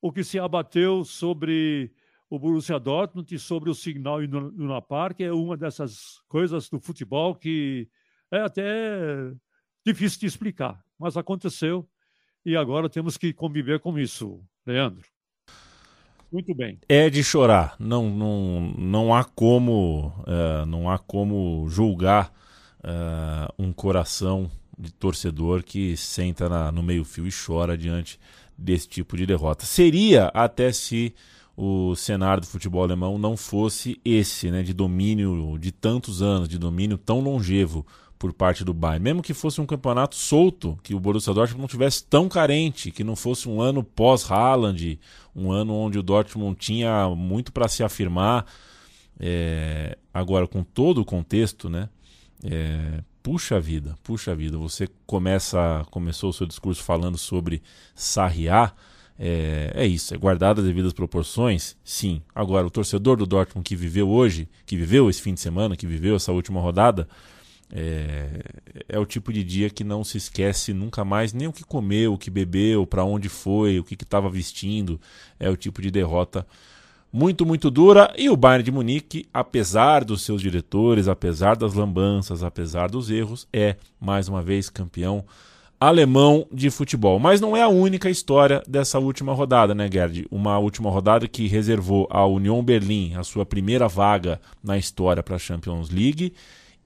o 0.01 0.11
que 0.11 0.23
se 0.23 0.39
abateu 0.39 1.03
sobre 1.03 1.91
o 2.29 2.39
Borussia 2.39 2.79
Dortmund 2.79 3.33
e 3.33 3.39
sobre 3.39 3.69
o 3.69 3.75
Signal 3.75 4.23
Iduna 4.23 4.81
Park 4.81 5.21
é 5.21 5.31
uma 5.31 5.55
dessas 5.55 6.21
coisas 6.27 6.69
do 6.69 6.79
futebol 6.79 7.35
que 7.35 7.87
é 8.31 8.39
até 8.39 9.31
difícil 9.85 10.21
de 10.21 10.25
explicar, 10.25 10.83
mas 10.97 11.15
aconteceu 11.15 11.87
e 12.45 12.55
agora 12.55 12.89
temos 12.89 13.17
que 13.17 13.31
conviver 13.33 13.79
com 13.79 13.97
isso, 13.97 14.43
Leandro. 14.65 15.07
Muito 16.31 16.55
bem. 16.55 16.79
É 16.89 17.09
de 17.09 17.23
chorar. 17.23 17.75
Não, 17.79 18.09
não, 18.09 18.61
não 18.75 19.15
há 19.15 19.23
como, 19.23 20.07
uh, 20.07 20.65
não 20.65 20.89
há 20.89 20.97
como 20.97 21.69
julgar 21.69 22.33
uh, 22.79 23.53
um 23.57 23.71
coração 23.71 24.49
de 24.75 24.91
torcedor 24.91 25.61
que 25.63 25.95
senta 25.95 26.49
na, 26.49 26.71
no 26.71 26.81
meio-fio 26.81 27.27
e 27.27 27.31
chora 27.31 27.77
diante 27.77 28.19
desse 28.57 28.87
tipo 28.87 29.17
de 29.17 29.25
derrota. 29.25 29.65
Seria 29.65 30.27
até 30.27 30.71
se 30.71 31.13
o 31.55 31.95
cenário 31.95 32.41
do 32.41 32.47
futebol 32.47 32.83
alemão 32.83 33.17
não 33.17 33.37
fosse 33.37 33.99
esse, 34.03 34.49
né, 34.49 34.63
de 34.63 34.73
domínio 34.73 35.57
de 35.59 35.71
tantos 35.71 36.21
anos, 36.21 36.49
de 36.49 36.57
domínio 36.57 36.97
tão 36.97 37.19
longevo 37.19 37.85
por 38.17 38.33
parte 38.33 38.63
do 38.63 38.73
Bayern. 38.73 39.03
Mesmo 39.03 39.21
que 39.21 39.33
fosse 39.33 39.59
um 39.59 39.65
campeonato 39.65 40.15
solto, 40.15 40.79
que 40.81 40.95
o 40.95 40.99
Borussia 40.99 41.33
Dortmund 41.33 41.61
não 41.61 41.67
tivesse 41.67 42.05
tão 42.05 42.29
carente, 42.29 42.89
que 42.89 43.03
não 43.03 43.15
fosse 43.15 43.49
um 43.49 43.61
ano 43.61 43.83
pós-Haaland, 43.83 44.99
um 45.35 45.51
ano 45.51 45.73
onde 45.73 45.99
o 45.99 46.03
Dortmund 46.03 46.55
tinha 46.57 47.09
muito 47.09 47.51
para 47.51 47.67
se 47.67 47.83
afirmar. 47.83 48.45
É, 49.19 49.97
agora, 50.13 50.47
com 50.47 50.63
todo 50.63 51.01
o 51.01 51.05
contexto, 51.05 51.69
né? 51.69 51.89
É, 52.43 53.03
puxa 53.23 53.59
vida, 53.59 53.95
puxa 54.03 54.35
vida. 54.35 54.57
Você 54.57 54.87
começa, 55.07 55.85
começou 55.89 56.29
o 56.29 56.33
seu 56.33 56.45
discurso 56.45 56.83
falando 56.83 57.17
sobre 57.17 57.63
Sarriá. 57.95 58.73
É, 59.17 59.71
é, 59.75 59.87
isso, 59.87 60.13
é 60.13 60.17
guardado 60.17 60.59
as 60.59 60.67
devidas 60.67 60.91
proporções, 60.91 61.77
sim. 61.83 62.21
Agora, 62.35 62.67
o 62.67 62.69
torcedor 62.69 63.15
do 63.15 63.25
Dortmund 63.25 63.63
que 63.63 63.75
viveu 63.75 64.09
hoje, 64.09 64.49
que 64.65 64.75
viveu 64.75 65.09
esse 65.09 65.21
fim 65.21 65.33
de 65.33 65.39
semana, 65.39 65.77
que 65.77 65.87
viveu 65.87 66.15
essa 66.15 66.31
última 66.31 66.59
rodada, 66.59 67.07
é, 67.71 68.43
é 68.89 68.99
o 68.99 69.05
tipo 69.05 69.31
de 69.31 69.43
dia 69.43 69.69
que 69.69 69.83
não 69.83 70.03
se 70.03 70.17
esquece 70.17 70.73
nunca 70.73 71.05
mais 71.05 71.31
nem 71.31 71.47
o 71.47 71.53
que 71.53 71.63
comeu, 71.63 72.13
o 72.13 72.17
que 72.17 72.29
bebeu, 72.29 72.85
para 72.85 73.05
onde 73.05 73.29
foi, 73.29 73.79
o 73.79 73.83
que 73.83 73.93
estava 73.93 74.29
vestindo. 74.29 74.99
É 75.39 75.49
o 75.49 75.55
tipo 75.55 75.81
de 75.81 75.89
derrota 75.89 76.45
muito, 77.13 77.45
muito 77.45 77.69
dura. 77.69 78.11
E 78.17 78.27
o 78.27 78.35
Bayern 78.35 78.63
de 78.63 78.71
Munique, 78.71 79.27
apesar 79.31 80.03
dos 80.03 80.23
seus 80.23 80.41
diretores, 80.41 81.07
apesar 81.07 81.55
das 81.55 81.75
lambanças, 81.75 82.43
apesar 82.43 82.89
dos 82.89 83.11
erros, 83.11 83.47
é 83.53 83.75
mais 84.01 84.27
uma 84.27 84.41
vez 84.41 84.67
campeão 84.67 85.23
alemão 85.79 86.47
de 86.51 86.71
futebol. 86.71 87.19
Mas 87.19 87.39
não 87.39 87.55
é 87.55 87.61
a 87.61 87.67
única 87.67 88.09
história 88.09 88.63
dessa 88.67 88.97
última 88.97 89.33
rodada, 89.33 89.75
né, 89.75 89.87
Gerd? 89.91 90.25
Uma 90.31 90.57
última 90.57 90.89
rodada 90.89 91.27
que 91.27 91.47
reservou 91.47 92.07
à 92.09 92.25
Union 92.25 92.63
Berlim 92.63 93.13
a 93.15 93.23
sua 93.23 93.45
primeira 93.45 93.87
vaga 93.87 94.41
na 94.63 94.77
história 94.77 95.21
para 95.21 95.35
a 95.35 95.39
Champions 95.39 95.91
League 95.91 96.33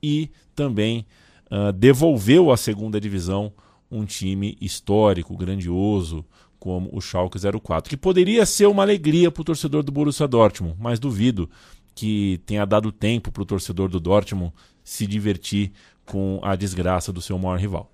e 0.04 0.30
também 0.54 1.06
uh, 1.50 1.72
devolveu 1.72 2.52
à 2.52 2.58
segunda 2.58 3.00
divisão 3.00 3.54
um 3.90 4.04
time 4.04 4.58
histórico, 4.60 5.38
grandioso, 5.38 6.26
como 6.60 6.90
o 6.92 7.00
Schalke 7.00 7.38
04, 7.40 7.90
que 7.90 7.98
poderia 7.98 8.46
ser 8.46 8.66
uma 8.68 8.84
alegria 8.84 9.32
para 9.32 9.42
o 9.42 9.46
torcedor 9.46 9.84
do 9.84 9.92
Borussia 9.92 10.28
Dortmund, 10.28 10.76
mas 10.80 11.00
duvido 11.00 11.50
que 11.96 12.40
tenha 12.46 12.66
dado 12.66 12.92
tempo 12.92 13.32
para 13.32 13.42
o 13.42 13.46
torcedor 13.46 13.90
do 13.90 14.00
Dortmund 14.00 14.54
se 14.84 15.08
divertir 15.08 15.72
com 16.06 16.40
a 16.44 16.56
desgraça 16.56 17.12
do 17.12 17.22
seu 17.22 17.38
maior 17.38 17.60
rival. 17.60 17.92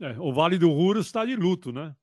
É, 0.00 0.18
o 0.18 0.32
Vale 0.32 0.58
do 0.58 0.70
Ruhr 0.70 0.96
está 0.98 1.24
de 1.24 1.36
luto, 1.36 1.72
né? 1.72 1.94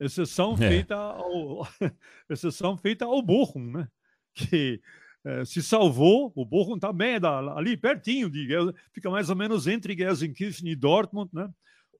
Exceção 0.00 0.54
é. 0.54 0.56
feita 0.56 0.96
ao, 0.96 1.66
exceção 2.28 2.76
feita 2.76 3.04
ao 3.04 3.20
Bochum, 3.22 3.70
né? 3.70 3.88
Que 4.34 4.80
é, 5.24 5.44
se 5.44 5.62
salvou. 5.62 6.32
O 6.34 6.44
Bochum 6.44 6.78
também 6.78 7.14
é 7.14 7.20
da, 7.20 7.54
ali 7.54 7.76
pertinho 7.76 8.30
de 8.30 8.48
fica 8.92 9.10
mais 9.10 9.28
ou 9.28 9.36
menos 9.36 9.66
entre 9.66 9.96
Gelsenkirchen 9.96 10.68
e 10.68 10.74
Dortmund, 10.74 11.30
né? 11.32 11.48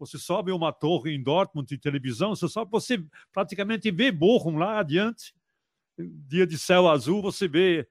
Você 0.00 0.18
sobe 0.18 0.50
uma 0.50 0.72
torre 0.72 1.14
em 1.14 1.22
Dortmund 1.22 1.68
de 1.68 1.76
televisão, 1.76 2.34
você 2.34 2.48
só 2.48 2.64
você 2.64 3.04
praticamente 3.30 3.90
vê 3.90 4.10
Bochum 4.10 4.56
lá 4.56 4.78
adiante, 4.78 5.34
dia 5.98 6.46
de 6.46 6.58
céu 6.58 6.88
azul, 6.88 7.20
você 7.20 7.46
vê. 7.46 7.86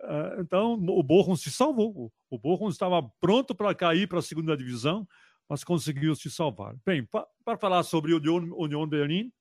Uh, 0.00 0.40
então, 0.40 0.74
o 0.74 1.02
Bochum 1.02 1.34
se 1.34 1.50
salvou. 1.50 2.12
O 2.30 2.38
Bochum 2.38 2.68
estava 2.68 3.02
pronto 3.20 3.56
para 3.56 3.74
cair 3.74 4.06
para 4.06 4.20
a 4.20 4.22
segunda 4.22 4.56
divisão, 4.56 5.06
mas 5.48 5.64
conseguiu 5.64 6.14
se 6.14 6.30
salvar. 6.30 6.76
Bem, 6.86 7.04
para 7.44 7.58
falar 7.58 7.82
sobre 7.82 8.14
o 8.14 8.18
Union, 8.18 8.54
Union 8.56 8.86
Berlin, 8.86 9.32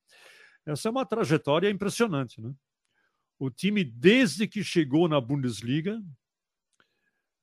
essa 0.65 0.87
é 0.87 0.91
uma 0.91 1.05
trajetória 1.05 1.69
impressionante. 1.69 2.41
Né? 2.41 2.51
O 3.37 3.51
time, 3.51 3.83
desde 3.83 4.47
que 4.47 4.63
chegou 4.63 5.07
na 5.07 5.21
Bundesliga, 5.21 6.01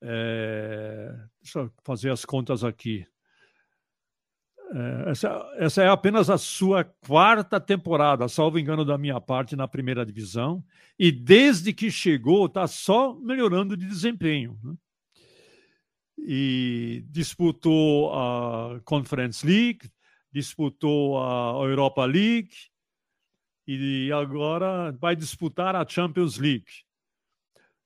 é, 0.03 1.15
deixa 1.41 1.61
eu 1.61 1.73
fazer 1.85 2.11
as 2.11 2.25
contas 2.25 2.65
aqui. 2.65 3.07
É, 4.75 5.11
essa, 5.13 5.53
essa 5.57 5.83
é 5.85 5.89
apenas 5.89 6.29
a 6.29 6.37
sua 6.37 6.83
quarta 6.83 7.61
temporada, 7.61 8.27
salvo 8.27 8.59
engano 8.59 8.85
da 8.85 8.99
minha 8.99 9.21
parte, 9.21 9.55
na 9.55 9.69
primeira 9.69 10.05
divisão. 10.05 10.65
E 10.99 11.13
desde 11.13 11.73
que 11.73 11.93
chegou, 11.93 12.47
está 12.47 12.67
só 12.67 13.15
melhorando 13.15 13.77
de 13.77 13.87
desempenho. 13.87 14.59
Né? 14.65 14.75
E 16.19 17.05
disputou 17.09 18.13
a 18.13 18.81
Conference 18.85 19.47
League, 19.47 19.89
disputou 20.33 21.23
a 21.23 21.65
Europa 21.65 22.05
League 22.05 22.51
e 23.69 24.11
agora 24.13 24.91
vai 24.91 25.15
disputar 25.15 25.77
a 25.77 25.87
Champions 25.87 26.37
League. 26.37 26.83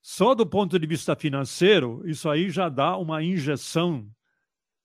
Só 0.01 0.33
do 0.33 0.45
ponto 0.45 0.79
de 0.79 0.87
vista 0.87 1.15
financeiro, 1.15 2.01
isso 2.05 2.27
aí 2.27 2.49
já 2.49 2.67
dá 2.67 2.97
uma 2.97 3.21
injeção 3.21 4.09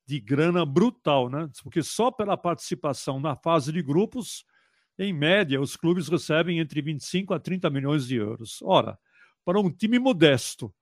de 0.06 0.20
grana 0.20 0.64
brutal, 0.66 1.30
né? 1.30 1.48
Porque 1.62 1.82
só 1.82 2.10
pela 2.10 2.36
participação 2.36 3.18
na 3.18 3.34
fase 3.36 3.72
de 3.72 3.82
grupos, 3.82 4.44
em 4.98 5.12
média, 5.12 5.60
os 5.60 5.76
clubes 5.76 6.08
recebem 6.08 6.58
entre 6.58 6.80
25 6.80 7.34
a 7.34 7.40
30 7.40 7.68
milhões 7.70 8.06
de 8.06 8.16
euros. 8.16 8.60
Ora, 8.62 8.98
para 9.44 9.60
um 9.60 9.70
time 9.70 9.98
modesto, 9.98 10.72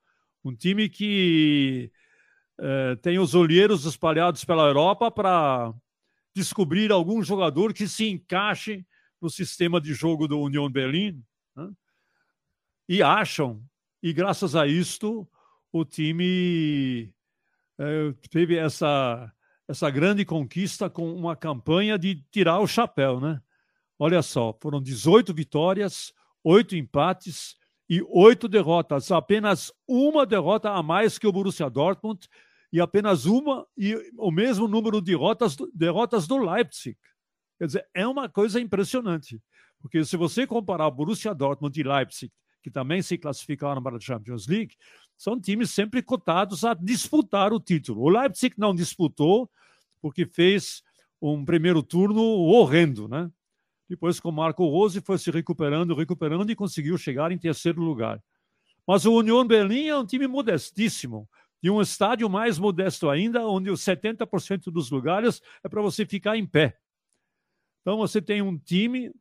um 0.45 0.55
time 0.55 0.89
que 0.89 1.91
eh, 2.61 2.97
tem 2.97 3.19
os 3.19 3.35
olheiros 3.35 3.87
espalhados 3.87 4.45
pela 4.45 4.67
Europa 4.67 5.11
para 5.11 5.73
descobrir 6.35 6.93
algum 6.93 7.23
jogador 7.23 7.73
que 7.73 7.89
se 7.89 8.09
encaixe 8.09 8.87
no 9.21 9.31
sistema 9.31 9.81
de 9.81 9.95
jogo 9.95 10.27
do 10.27 10.41
Union 10.41 10.71
Berlim, 10.71 11.23
né? 11.57 11.71
e 12.89 13.03
acham, 13.03 13.63
e 14.03 14.13
graças 14.13 14.57
a 14.57 14.67
isto, 14.67 15.29
o 15.71 15.85
time 15.85 17.15
teve 18.31 18.57
essa, 18.57 19.33
essa 19.68 19.90
grande 19.90 20.25
conquista 20.25 20.88
com 20.90 21.12
uma 21.14 21.37
campanha 21.37 21.99
de 21.99 22.23
tirar 22.31 22.61
o 22.61 22.66
chapéu, 22.66 23.21
né? 23.21 23.40
Olha 23.99 24.23
só, 24.23 24.57
foram 24.61 24.81
18 24.83 25.33
vitórias, 25.33 26.12
8 26.42 26.77
empates 26.77 27.57
e 27.88 28.03
8 28.09 28.49
derrotas. 28.49 29.11
Apenas 29.11 29.73
uma 29.87 30.27
derrota 30.27 30.71
a 30.71 30.83
mais 30.83 31.18
que 31.18 31.27
o 31.27 31.33
Borussia 31.33 31.71
Dortmund 31.71 32.29
e 32.73 32.81
apenas 32.81 33.27
uma 33.27 33.66
e 33.77 33.95
o 34.16 34.31
mesmo 34.31 34.66
número 34.66 35.01
de 35.01 35.12
derrotas, 35.12 35.57
derrotas 35.75 36.27
do 36.27 36.38
Leipzig. 36.38 36.97
Quer 37.59 37.66
dizer, 37.66 37.87
é 37.95 38.07
uma 38.07 38.29
coisa 38.29 38.59
impressionante. 38.59 39.40
Porque 39.81 40.05
se 40.05 40.16
você 40.16 40.47
comparar 40.47 40.87
o 40.87 40.90
Borussia 40.90 41.35
Dortmund 41.35 41.79
e 41.79 41.83
Leipzig, 41.83 42.33
que 42.62 42.70
também 42.70 43.03
se 43.03 43.18
classificaram 43.18 43.83
para 43.83 43.96
a 43.96 44.01
Champions 44.01 44.46
League, 44.46 44.77
são 45.16 45.40
times 45.40 45.70
sempre 45.70 46.03
cotados 46.03 46.64
a 46.64 46.75
disputar 46.75 47.53
o 47.53 47.61
título. 47.61 48.03
O 48.03 48.09
Leipzig 48.09 48.55
não 48.57 48.75
disputou 48.75 49.51
porque 50.01 50.27
fez 50.27 50.83
um 51.20 51.44
primeiro 51.44 51.83
turno 51.83 52.22
horrendo, 52.22 53.07
né? 53.07 53.31
Depois, 53.88 54.18
com 54.18 54.33
Marco 54.33 54.66
Rose, 54.66 55.01
foi 55.01 55.18
se 55.18 55.31
recuperando, 55.31 55.94
recuperando 55.94 56.51
e 56.51 56.57
conseguiu 56.57 56.96
chegar 56.96 57.31
em 57.31 57.38
terceiro 57.38 57.81
lugar. 57.81 58.22
Mas 58.87 59.05
o 59.05 59.12
Union 59.12 59.46
Berlim 59.46 59.87
é 59.87 59.96
um 59.96 60.07
time 60.07 60.27
modestíssimo, 60.27 61.29
de 61.62 61.70
um 61.70 61.81
estádio 61.81 62.29
mais 62.29 62.59
modesto 62.59 63.09
ainda, 63.09 63.46
onde 63.46 63.70
os 63.70 63.81
70% 63.83 64.64
dos 64.72 64.90
lugares 64.90 65.40
é 65.62 65.68
para 65.68 65.83
você 65.83 66.05
ficar 66.05 66.37
em 66.37 66.46
pé. 66.46 66.77
Então, 67.83 67.98
você 67.98 68.20
tem 68.20 68.42
um 68.42 68.59
time 68.59 69.12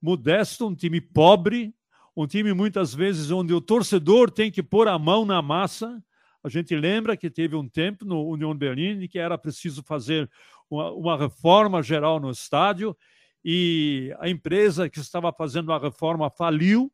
modesto, 0.00 0.66
um 0.68 0.74
time 0.74 1.00
pobre, 1.00 1.74
um 2.16 2.26
time 2.26 2.52
muitas 2.52 2.94
vezes 2.94 3.30
onde 3.30 3.54
o 3.54 3.60
torcedor 3.60 4.30
tem 4.30 4.50
que 4.50 4.62
pôr 4.62 4.88
a 4.88 4.98
mão 4.98 5.24
na 5.24 5.40
massa. 5.40 6.02
A 6.44 6.48
gente 6.48 6.74
lembra 6.74 7.16
que 7.16 7.30
teve 7.30 7.56
um 7.56 7.68
tempo 7.68 8.04
no 8.04 8.26
União 8.26 8.54
Berlim 8.54 9.06
que 9.08 9.18
era 9.18 9.38
preciso 9.38 9.82
fazer 9.82 10.30
uma, 10.70 10.90
uma 10.92 11.16
reforma 11.16 11.82
geral 11.82 12.20
no 12.20 12.30
estádio 12.30 12.96
e 13.44 14.14
a 14.20 14.28
empresa 14.28 14.88
que 14.88 15.00
estava 15.00 15.32
fazendo 15.32 15.72
a 15.72 15.78
reforma 15.78 16.30
faliu, 16.30 16.92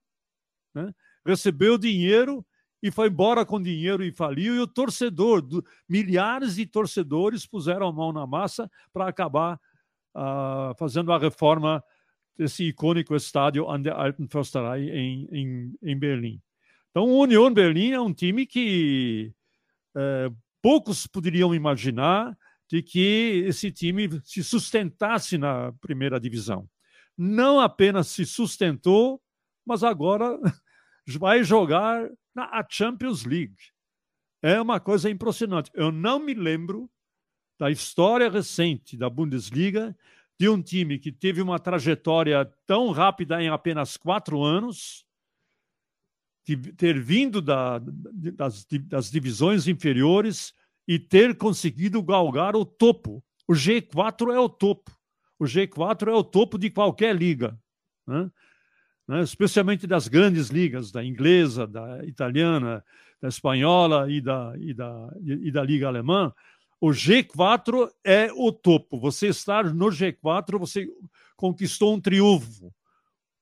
né? 0.74 0.92
recebeu 1.26 1.76
dinheiro 1.76 2.44
e 2.82 2.90
foi 2.90 3.08
embora 3.08 3.44
com 3.44 3.60
dinheiro 3.60 4.04
e 4.04 4.12
faliu, 4.12 4.54
e 4.54 4.60
o 4.60 4.66
torcedor, 4.66 5.42
do, 5.42 5.64
milhares 5.88 6.54
de 6.54 6.64
torcedores 6.64 7.44
puseram 7.44 7.88
a 7.88 7.92
mão 7.92 8.12
na 8.12 8.24
massa 8.24 8.70
para 8.92 9.08
acabar 9.08 9.60
uh, 10.14 10.74
fazendo 10.78 11.12
a 11.12 11.18
reforma 11.18 11.82
desse 12.38 12.64
icônico 12.64 13.16
estádio 13.16 13.68
an 13.68 13.82
der 13.82 13.94
Alten 13.94 14.28
Försterei 14.28 14.90
em, 14.90 15.28
em, 15.32 15.78
em 15.82 15.98
Berlim. 15.98 16.40
Então, 16.90 17.04
o 17.04 17.20
Union 17.20 17.52
Berlim 17.52 17.90
é 17.90 18.00
um 18.00 18.14
time 18.14 18.46
que 18.46 19.32
é, 19.96 20.30
poucos 20.62 21.06
poderiam 21.06 21.54
imaginar 21.54 22.38
de 22.70 22.82
que 22.82 23.44
esse 23.46 23.72
time 23.72 24.08
se 24.22 24.44
sustentasse 24.44 25.36
na 25.36 25.72
primeira 25.80 26.20
divisão. 26.20 26.68
Não 27.16 27.58
apenas 27.58 28.08
se 28.08 28.24
sustentou, 28.24 29.20
mas 29.66 29.82
agora 29.82 30.38
vai 31.18 31.42
jogar 31.42 32.08
na 32.34 32.64
Champions 32.68 33.24
League. 33.24 33.56
É 34.40 34.60
uma 34.60 34.78
coisa 34.78 35.10
impressionante. 35.10 35.70
Eu 35.74 35.90
não 35.90 36.20
me 36.20 36.34
lembro 36.34 36.88
da 37.58 37.70
história 37.70 38.30
recente 38.30 38.96
da 38.96 39.10
Bundesliga 39.10 39.96
de 40.38 40.48
um 40.48 40.62
time 40.62 40.98
que 40.98 41.10
teve 41.10 41.42
uma 41.42 41.58
trajetória 41.58 42.44
tão 42.64 42.92
rápida 42.92 43.42
em 43.42 43.48
apenas 43.48 43.96
quatro 43.96 44.42
anos, 44.42 45.04
ter 46.76 46.98
vindo 46.98 47.42
da, 47.42 47.78
das, 47.78 48.64
das 48.86 49.10
divisões 49.10 49.66
inferiores 49.66 50.54
e 50.86 50.98
ter 50.98 51.36
conseguido 51.36 52.02
galgar 52.02 52.56
o 52.56 52.64
topo. 52.64 53.22
O 53.46 53.52
G4 53.52 54.32
é 54.32 54.38
o 54.38 54.48
topo. 54.48 54.90
O 55.38 55.44
G4 55.44 56.08
é 56.08 56.14
o 56.14 56.24
topo 56.24 56.58
de 56.58 56.70
qualquer 56.70 57.14
liga, 57.14 57.58
né? 58.06 58.30
né? 59.06 59.22
especialmente 59.22 59.86
das 59.86 60.08
grandes 60.08 60.48
ligas, 60.48 60.90
da 60.90 61.04
inglesa, 61.04 61.66
da 61.66 62.04
italiana, 62.04 62.82
da 63.20 63.28
espanhola 63.28 64.10
e 64.10 64.20
da, 64.20 64.54
e 64.58 64.72
da, 64.72 65.12
e 65.22 65.50
da 65.50 65.62
liga 65.62 65.86
alemã. 65.86 66.32
O 66.80 66.88
G4 66.88 67.90
é 68.04 68.30
o 68.32 68.52
topo. 68.52 69.00
Você 69.00 69.28
estar 69.28 69.72
no 69.74 69.86
G4, 69.86 70.58
você 70.58 70.88
conquistou 71.36 71.94
um 71.94 72.00
triunfo. 72.00 72.72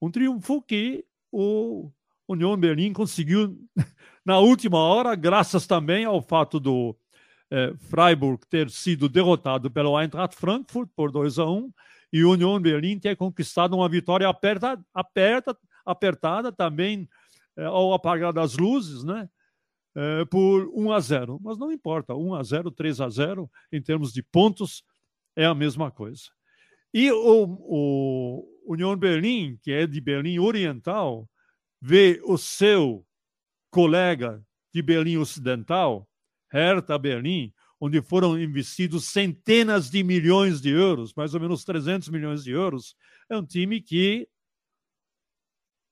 Um 0.01 0.11
triunfo 0.11 0.63
que 0.63 1.05
o 1.31 1.91
União 2.27 2.57
Berlim 2.57 2.93
conseguiu 2.93 3.57
na 4.25 4.39
última 4.39 4.79
hora, 4.79 5.15
graças 5.15 5.67
também 5.67 6.05
ao 6.05 6.23
fato 6.23 6.59
do 6.59 6.97
eh, 7.51 7.75
Freiburg 7.79 8.47
ter 8.49 8.71
sido 8.71 9.09
derrotado 9.09 9.71
pelo 9.71 10.01
Eintracht 10.01 10.37
Frankfurt 10.37 10.91
por 10.97 11.13
2 11.13 11.39
a 11.39 11.47
1 11.47 11.73
e 12.13 12.25
o 12.25 12.33
União 12.33 12.61
Berlim 12.61 12.99
ter 12.99 13.17
conquistado 13.17 13.77
uma 13.77 13.89
vitória 13.89 14.29
aperta, 14.29 14.79
aperta, 14.93 15.57
apertada 15.85 16.51
também 16.51 17.09
eh, 17.57 17.65
ao 17.65 17.93
apagar 17.93 18.33
das 18.33 18.57
luzes, 18.57 19.05
né? 19.05 19.29
Eh, 19.99 20.27
por 20.27 20.69
1 20.75 20.93
a 20.93 21.01
0. 21.01 21.41
Mas 21.43 21.57
não 21.57 21.73
importa, 21.73 22.15
1 22.15 22.35
a 22.35 22.43
0, 22.43 22.71
3 22.71 23.01
a 23.01 23.09
0, 23.09 23.51
em 23.73 23.81
termos 23.81 24.13
de 24.13 24.23
pontos, 24.23 24.85
é 25.35 25.47
a 25.47 25.55
mesma 25.55 25.91
coisa. 25.91 26.25
E 26.93 27.11
o, 27.11 27.45
o 27.47 28.63
União 28.67 28.95
Berlim, 28.95 29.59
que 29.63 29.73
é 29.73 29.87
de 29.87 29.99
Berlim 29.99 30.39
Oriental, 30.39 31.29
vê 31.81 32.21
o 32.25 32.37
seu 32.37 33.07
colega 33.71 34.45
de 34.73 34.83
Berlim 34.83 35.17
Ocidental, 35.17 36.07
Hertha 36.53 36.99
Berlim, 36.99 37.53
onde 37.81 38.03
foram 38.03 38.39
investidos 38.39 39.07
centenas 39.07 39.91
de 39.91 40.03
milhões 40.03 40.61
de 40.61 40.71
euros, 40.71 41.15
mais 41.15 41.33
ou 41.35 41.41
menos 41.41 41.65
300 41.65 42.11
milhões 42.11 42.45
de 42.45 42.51
euros, 42.51 42.95
é 43.31 43.37
um 43.37 43.45
time 43.45 43.81
que 43.81 44.29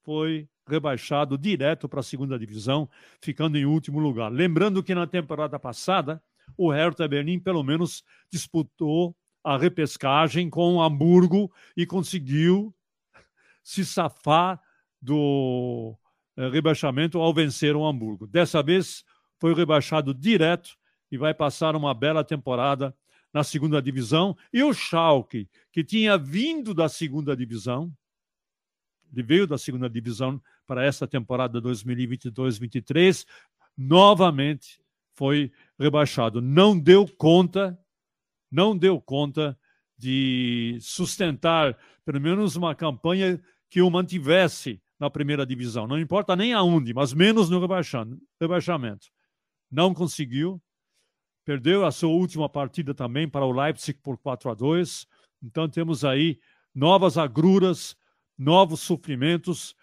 foi 0.03 0.49
rebaixado 0.67 1.37
direto 1.37 1.89
para 1.89 2.01
a 2.01 2.03
segunda 2.03 2.39
divisão, 2.39 2.89
ficando 3.21 3.59
em 3.59 3.67
último 3.67 3.99
lugar. 3.99 4.31
Lembrando 4.31 4.83
que 4.83 4.95
na 4.95 5.07
temporada 5.07 5.59
passada, 5.59 6.23
o 6.57 6.71
Hertha 6.71 7.07
Berlim 7.07 7.39
pelo 7.39 7.63
menos 7.63 8.05
disputou 8.31 9.17
a 9.43 9.59
repescagem 9.59 10.49
com 10.49 10.77
o 10.77 10.83
Hamburgo 10.83 11.53
e 11.77 11.85
conseguiu 11.85 12.75
se 13.63 13.85
safar 13.85 14.61
do 15.01 15.97
eh, 16.37 16.49
rebaixamento 16.49 17.19
ao 17.19 17.33
vencer 17.33 17.77
o 17.77 17.85
Hamburgo. 17.85 18.27
Dessa 18.27 18.63
vez 18.63 19.05
foi 19.39 19.55
rebaixado 19.55 20.15
direto 20.15 20.77
e 21.11 21.19
vai 21.19 21.35
passar 21.35 21.77
uma 21.77 21.93
bela 21.93 22.25
temporada 22.25 22.97
na 23.33 23.45
segunda 23.45 23.83
divisão. 23.83 24.37
E 24.53 24.63
o 24.63 24.73
Schalke, 24.73 25.49
que 25.71 25.85
tinha 25.85 26.17
vindo 26.17 26.73
da 26.73 26.89
segunda 26.89 27.37
divisão, 27.37 27.93
ele 29.13 29.23
veio 29.23 29.47
da 29.47 29.59
segunda 29.59 29.89
divisão 29.89 30.41
para 30.67 30.85
essa 30.85 31.07
temporada 31.07 31.61
2022-23, 31.61 33.27
novamente 33.77 34.81
foi 35.15 35.53
rebaixado. 35.79 36.41
Não 36.41 36.79
deu 36.79 37.07
conta, 37.17 37.79
não 38.51 38.77
deu 38.77 39.01
conta 39.01 39.59
de 39.97 40.77
sustentar 40.81 41.79
pelo 42.05 42.21
menos 42.21 42.57
uma 42.57 42.75
campanha 42.75 43.41
que 43.71 43.81
o 43.81 43.91
mantivesse 43.91 44.81
na 44.99 45.11
primeira 45.11 45.47
divisão. 45.47 45.87
Não 45.87 45.99
importa 45.99 46.37
nem 46.37 46.53
aonde, 46.53 46.93
mas 46.93 47.13
menos 47.13 47.51
no 47.51 47.61
rebaixamento. 47.61 49.09
Não 49.71 49.93
conseguiu. 49.93 50.63
Perdeu 51.45 51.85
a 51.85 51.93
sua 51.93 52.09
última 52.09 52.49
partida 52.49 52.95
também 52.95 53.29
para 53.29 53.45
o 53.45 53.53
Leipzig 53.53 53.99
por 54.03 54.17
4 54.17 54.51
a 54.51 54.55
2. 54.55 55.07
Então 55.43 55.69
temos 55.69 56.05
aí 56.05 56.39
novas 56.75 57.19
agruras, 57.19 57.97
novos 58.37 58.81
sofrimentos 58.81 59.75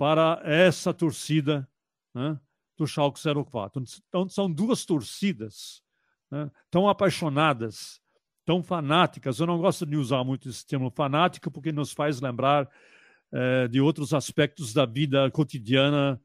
para 0.00 0.40
essa 0.44 0.94
torcida 0.94 1.68
né, 2.14 2.40
do 2.74 2.86
Schalke 2.86 3.20
04. 3.20 3.84
Então 4.08 4.26
são 4.30 4.50
duas 4.50 4.86
torcidas 4.86 5.82
né, 6.30 6.50
tão 6.70 6.88
apaixonadas, 6.88 8.00
tão 8.46 8.62
fanáticas. 8.62 9.38
Eu 9.38 9.46
não 9.46 9.58
gosto 9.58 9.84
de 9.84 9.98
usar 9.98 10.24
muito 10.24 10.48
esse 10.48 10.66
termo 10.66 10.90
fanático 10.90 11.50
porque 11.50 11.70
nos 11.70 11.92
faz 11.92 12.18
lembrar 12.18 12.66
eh, 13.30 13.68
de 13.68 13.78
outros 13.78 14.14
aspectos 14.14 14.72
da 14.72 14.86
vida 14.86 15.30
cotidiana 15.30 16.18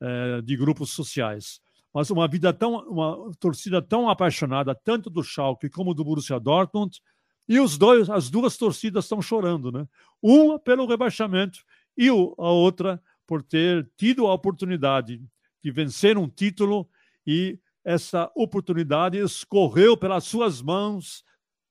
eh, 0.00 0.40
de 0.42 0.56
grupos 0.56 0.92
sociais. 0.92 1.60
Mas 1.92 2.10
uma 2.10 2.28
vida 2.28 2.52
tão, 2.52 2.76
uma 2.88 3.32
torcida 3.40 3.82
tão 3.82 4.08
apaixonada, 4.08 4.72
tanto 4.72 5.10
do 5.10 5.24
Schalke 5.24 5.68
como 5.68 5.94
do 5.94 6.04
Borussia 6.04 6.38
Dortmund, 6.38 7.02
e 7.48 7.58
os 7.58 7.76
dois, 7.76 8.08
as 8.08 8.30
duas 8.30 8.56
torcidas 8.56 9.04
estão 9.04 9.20
chorando, 9.20 9.72
né? 9.72 9.88
Uma 10.22 10.60
pelo 10.60 10.86
rebaixamento 10.86 11.58
e 11.96 12.08
a 12.08 12.12
outra 12.12 13.02
por 13.26 13.42
ter 13.42 13.88
tido 13.96 14.26
a 14.26 14.34
oportunidade 14.34 15.22
de 15.62 15.70
vencer 15.70 16.16
um 16.16 16.28
título 16.28 16.88
e 17.26 17.58
essa 17.84 18.30
oportunidade 18.34 19.18
escorreu 19.18 19.96
pelas 19.96 20.24
suas 20.24 20.60
mãos, 20.60 21.24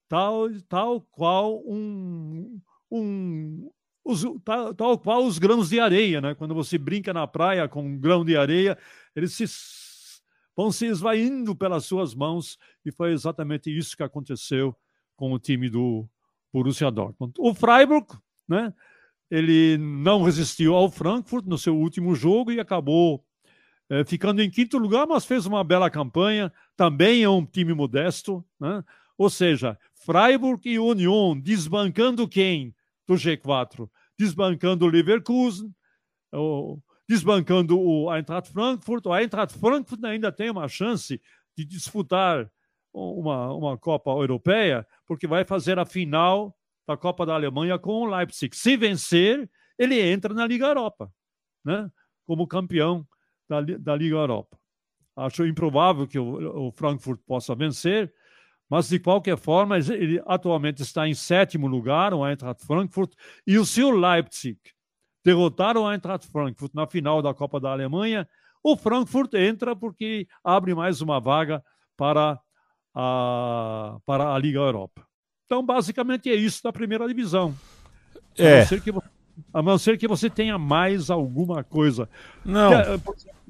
tal, 0.07 0.49
tal 0.69 1.01
qual 1.01 1.61
um, 1.65 2.59
um, 2.91 3.69
os, 4.03 4.23
tal, 4.43 4.73
tal, 4.73 4.97
qual 4.97 5.25
os 5.25 5.37
grãos 5.37 5.69
de 5.69 5.79
areia, 5.79 6.21
né? 6.21 6.35
Quando 6.35 6.53
você 6.53 6.77
brinca 6.77 7.13
na 7.13 7.27
praia 7.27 7.67
com 7.67 7.83
um 7.83 7.99
grão 7.99 8.23
de 8.23 8.37
areia, 8.37 8.77
eles 9.15 9.33
se, 9.33 9.45
vão 10.55 10.71
se 10.71 10.85
esvaindo 10.85 11.55
pelas 11.55 11.85
suas 11.85 12.13
mãos, 12.13 12.57
e 12.85 12.91
foi 12.91 13.11
exatamente 13.11 13.75
isso 13.75 13.97
que 13.97 14.03
aconteceu 14.03 14.75
com 15.15 15.33
o 15.33 15.39
time 15.39 15.69
do 15.69 16.07
Borussia 16.53 16.91
Dortmund. 16.91 17.33
O 17.39 17.53
Freiburg, 17.53 18.07
né? 18.47 18.73
Ele 19.29 19.77
não 19.77 20.23
resistiu 20.23 20.75
ao 20.75 20.89
Frankfurt 20.89 21.45
no 21.45 21.57
seu 21.57 21.75
último 21.75 22.15
jogo 22.15 22.51
e 22.51 22.59
acabou 22.59 23.23
é, 23.89 24.03
ficando 24.05 24.41
em 24.41 24.49
quinto 24.49 24.77
lugar, 24.77 25.07
mas 25.07 25.25
fez 25.25 25.45
uma 25.45 25.63
bela 25.63 25.89
campanha. 25.89 26.51
Também 26.75 27.23
é 27.23 27.29
um 27.29 27.45
time 27.45 27.73
modesto, 27.73 28.43
né? 28.59 28.83
Ou 29.17 29.29
seja, 29.29 29.77
Freiburg 29.93 30.61
e 30.69 30.77
Union 30.77 31.39
desbancando 31.39 32.27
quem? 32.27 32.75
do 33.07 33.15
G4, 33.15 33.89
desbancando 34.17 34.85
o 34.85 34.89
Leverkusen, 34.89 35.73
o, 36.33 36.79
desbancando 37.07 37.79
o 37.79 38.13
Eintracht 38.13 38.51
Frankfurt. 38.51 39.05
O 39.05 39.15
Eintracht 39.15 39.57
Frankfurt 39.57 40.03
ainda 40.03 40.31
tem 40.31 40.49
uma 40.49 40.67
chance 40.67 41.21
de 41.55 41.65
disputar 41.65 42.49
uma, 42.93 43.53
uma 43.53 43.77
Copa 43.77 44.11
Europeia, 44.11 44.87
porque 45.05 45.27
vai 45.27 45.45
fazer 45.45 45.77
a 45.77 45.85
final 45.85 46.55
da 46.87 46.95
Copa 46.95 47.25
da 47.25 47.33
Alemanha 47.33 47.77
com 47.79 48.01
o 48.01 48.05
Leipzig. 48.05 48.55
Se 48.55 48.77
vencer, 48.77 49.49
ele 49.77 49.99
entra 49.99 50.33
na 50.33 50.45
Liga 50.45 50.67
Europa, 50.67 51.11
né? 51.63 51.89
como 52.25 52.47
campeão 52.47 53.07
da, 53.49 53.61
da 53.61 53.95
Liga 53.95 54.15
Europa. 54.15 54.57
Acho 55.15 55.45
improvável 55.45 56.07
que 56.07 56.19
o, 56.19 56.67
o 56.67 56.71
Frankfurt 56.71 57.21
possa 57.25 57.55
vencer, 57.55 58.13
mas, 58.69 58.89
de 58.89 58.99
qualquer 58.99 59.37
forma, 59.37 59.77
ele 59.77 60.21
atualmente 60.25 60.81
está 60.81 61.07
em 61.07 61.13
sétimo 61.13 61.67
lugar, 61.67 62.13
o 62.13 62.27
Eintracht 62.27 62.65
Frankfurt, 62.65 63.13
e 63.45 63.59
o 63.59 63.65
seu 63.65 63.91
Leipzig 63.91 64.59
derrotar 65.23 65.77
o 65.77 65.91
Eintracht 65.91 66.27
Frankfurt 66.31 66.73
na 66.73 66.87
final 66.87 67.21
da 67.21 67.33
Copa 67.33 67.59
da 67.59 67.71
Alemanha, 67.71 68.27
o 68.63 68.75
Frankfurt 68.75 69.33
entra 69.35 69.75
porque 69.75 70.27
abre 70.43 70.73
mais 70.73 71.01
uma 71.01 71.19
vaga 71.19 71.63
para 71.95 72.39
a, 72.93 73.97
para 74.05 74.33
a 74.33 74.39
Liga 74.39 74.59
Europa. 74.59 75.05
Então, 75.45 75.63
basicamente, 75.63 76.29
é 76.29 76.35
isso 76.35 76.63
da 76.63 76.73
primeira 76.73 77.07
divisão. 77.07 77.55
É. 78.37 78.53
A 78.53 78.59
não 78.59 78.65
ser 78.67 78.81
que, 78.81 78.91
a 79.53 79.61
não 79.61 79.77
ser 79.77 79.97
que 79.97 80.07
você 80.07 80.29
tenha 80.29 80.57
mais 80.57 81.09
alguma 81.09 81.63
coisa. 81.63 82.09
Não. 82.43 82.73
É, 82.73 82.95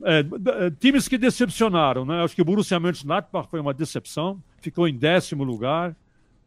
é, 0.03 0.19
é, 0.19 0.71
times 0.79 1.08
que 1.08 1.17
decepcionaram, 1.17 2.05
né? 2.05 2.23
Acho 2.23 2.36
que 2.36 2.41
o 2.41 2.45
Borussia 2.45 2.79
Mönchengladbach 2.79 3.49
foi 3.49 3.60
uma 3.60 3.73
decepção 3.73 4.41
ficou 4.65 4.88
em 4.88 4.97
décimo 4.97 5.43
lugar. 5.43 5.95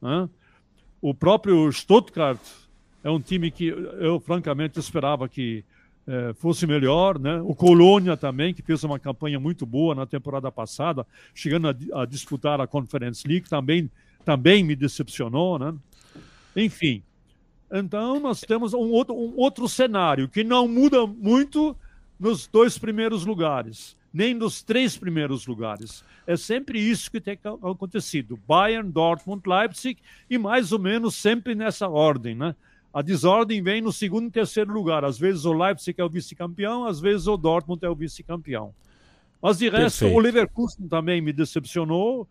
Né? 0.03 0.29
O 1.01 1.15
próprio 1.15 1.71
Stuttgart 1.71 2.41
é 3.05 3.11
um 3.11 3.21
time 3.21 3.51
que 3.51 3.69
eu, 3.69 4.19
francamente, 4.19 4.79
esperava 4.79 5.29
que 5.29 5.65
é, 6.07 6.33
fosse 6.35 6.67
melhor. 6.67 7.19
Né? 7.19 7.41
O 7.43 7.55
Colônia 7.55 8.17
também, 8.17 8.53
que 8.53 8.63
fez 8.63 8.83
uma 8.83 8.99
campanha 8.99 9.39
muito 9.39 9.65
boa 9.65 9.95
na 9.95 10.05
temporada 10.05 10.51
passada, 10.51 11.07
chegando 11.33 11.69
a, 11.69 12.03
a 12.03 12.05
disputar 12.05 12.61
a 12.61 12.67
Conference 12.67 13.27
League, 13.27 13.49
também, 13.49 13.89
também 14.29 14.63
me 14.63 14.77
decepcionou. 14.77 15.59
Né? 15.59 15.75
Enfim, 16.55 17.03
então 17.73 18.21
nós 18.21 18.43
temos 18.43 18.75
um 18.75 18.91
outro, 18.91 19.15
um 19.15 19.33
outro 19.39 19.67
cenário 19.67 20.29
que 20.29 20.45
não 20.45 20.69
muda 20.69 21.07
muito 21.07 21.75
nos 22.21 22.47
dois 22.47 22.77
primeiros 22.77 23.25
lugares 23.25 23.97
nem 24.13 24.35
nos 24.35 24.63
três 24.63 24.97
primeiros 24.97 25.47
lugares. 25.47 26.03
É 26.27 26.35
sempre 26.37 26.81
isso 26.81 27.11
que 27.11 27.21
tem 27.21 27.39
acontecido: 27.63 28.39
Bayern, 28.49 28.91
Dortmund, 28.91 29.43
Leipzig 29.47 30.01
e 30.29 30.39
mais 30.39 30.73
ou 30.73 30.79
menos 30.79 31.15
sempre 31.15 31.55
nessa 31.55 31.89
ordem, 31.89 32.35
né? 32.35 32.55
A 32.93 33.03
desordem 33.03 33.63
vem 33.63 33.83
no 33.83 33.93
segundo 33.93 34.29
e 34.29 34.31
terceiro 34.31 34.73
lugar. 34.73 35.05
Às 35.05 35.19
vezes 35.19 35.45
o 35.45 35.53
Leipzig 35.53 36.01
é 36.01 36.05
o 36.05 36.09
vice-campeão, 36.09 36.87
às 36.87 36.99
vezes 36.99 37.27
o 37.27 37.37
Dortmund 37.37 37.85
é 37.85 37.89
o 37.89 37.95
vice-campeão. 37.95 38.75
Mas 39.41 39.59
de 39.59 39.69
resto, 39.69 40.01
Perfeito. 40.01 40.17
o 40.17 40.21
Leverkusen 40.21 40.89
também 40.89 41.21
me 41.21 41.33
decepcionou 41.33 42.27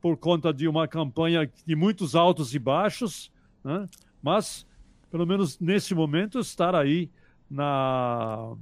por 0.00 0.16
conta 0.16 0.52
de 0.52 0.68
uma 0.68 0.86
campanha 0.86 1.50
de 1.66 1.76
muitos 1.76 2.14
altos 2.14 2.54
e 2.54 2.58
baixos, 2.58 3.30
né? 3.64 3.86
mas 4.22 4.66
pelo 5.10 5.26
menos 5.26 5.58
nesse 5.58 5.94
momento 5.94 6.38
estar 6.38 6.74
aí 6.74 7.10
na 7.50 8.54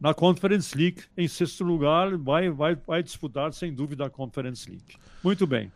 na 0.00 0.14
Conference 0.14 0.76
League 0.76 1.02
em 1.16 1.26
sexto 1.26 1.64
lugar 1.64 2.16
vai 2.16 2.50
vai 2.50 2.76
vai 2.76 3.02
disputar 3.02 3.52
sem 3.52 3.72
dúvida 3.72 4.06
a 4.06 4.10
Conference 4.10 4.68
League. 4.68 4.96
Muito 5.22 5.46
bem 5.46 5.72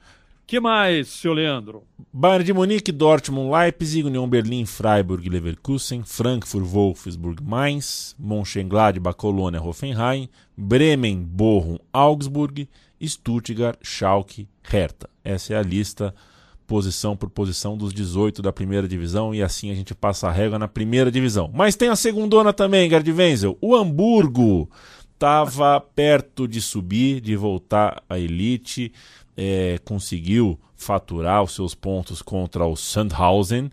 que 0.53 0.61
mais, 0.61 1.09
seu 1.09 1.33
Leandro? 1.33 1.83
Bayern 2.13 2.45
de 2.45 2.53
Munique, 2.53 2.93
Dortmund, 2.93 3.51
Leipzig, 3.51 4.05
União 4.05 4.29
Berlim, 4.29 4.67
Freiburg, 4.67 5.27
Leverkusen, 5.27 6.03
Frankfurt, 6.05 6.67
Wolfsburg, 6.67 7.43
Mainz, 7.43 8.15
Mönchengladbach, 8.19 9.17
Colônia, 9.17 9.63
Hoffenheim, 9.63 10.29
Bremen, 10.55 11.23
Bochum, 11.23 11.79
Augsburg, 11.91 12.69
Stuttgart, 13.09 13.79
Schalke, 13.83 14.49
Hertha. 14.63 15.09
Essa 15.25 15.55
é 15.55 15.57
a 15.57 15.63
lista 15.63 16.15
posição 16.67 17.17
por 17.17 17.29
posição 17.29 17.77
dos 17.77 17.93
18 17.93 18.41
da 18.41 18.53
primeira 18.53 18.89
divisão 18.89 19.35
e 19.35 19.43
assim 19.43 19.71
a 19.71 19.75
gente 19.75 19.95
passa 19.95 20.29
a 20.29 20.33
régua 20.33 20.59
na 20.59 20.69
primeira 20.69 21.11
divisão. 21.11 21.51
Mas 21.53 21.77
tem 21.77 21.89
a 21.89 21.97
segundona 21.97 22.53
também, 22.53 22.89
Gerd 22.89 23.11
Wenzel. 23.13 23.59
O 23.61 23.77
Hamburgo 23.77 24.71
estava 25.13 25.81
perto 25.81 26.49
de 26.49 26.61
subir, 26.61 27.21
de 27.21 27.37
voltar 27.37 28.03
à 28.09 28.19
elite 28.19 28.93
é, 29.37 29.79
conseguiu 29.85 30.59
faturar 30.77 31.43
os 31.43 31.55
seus 31.55 31.75
pontos 31.75 32.23
contra 32.23 32.67
o 32.67 32.77
Sandhausen 32.77 33.71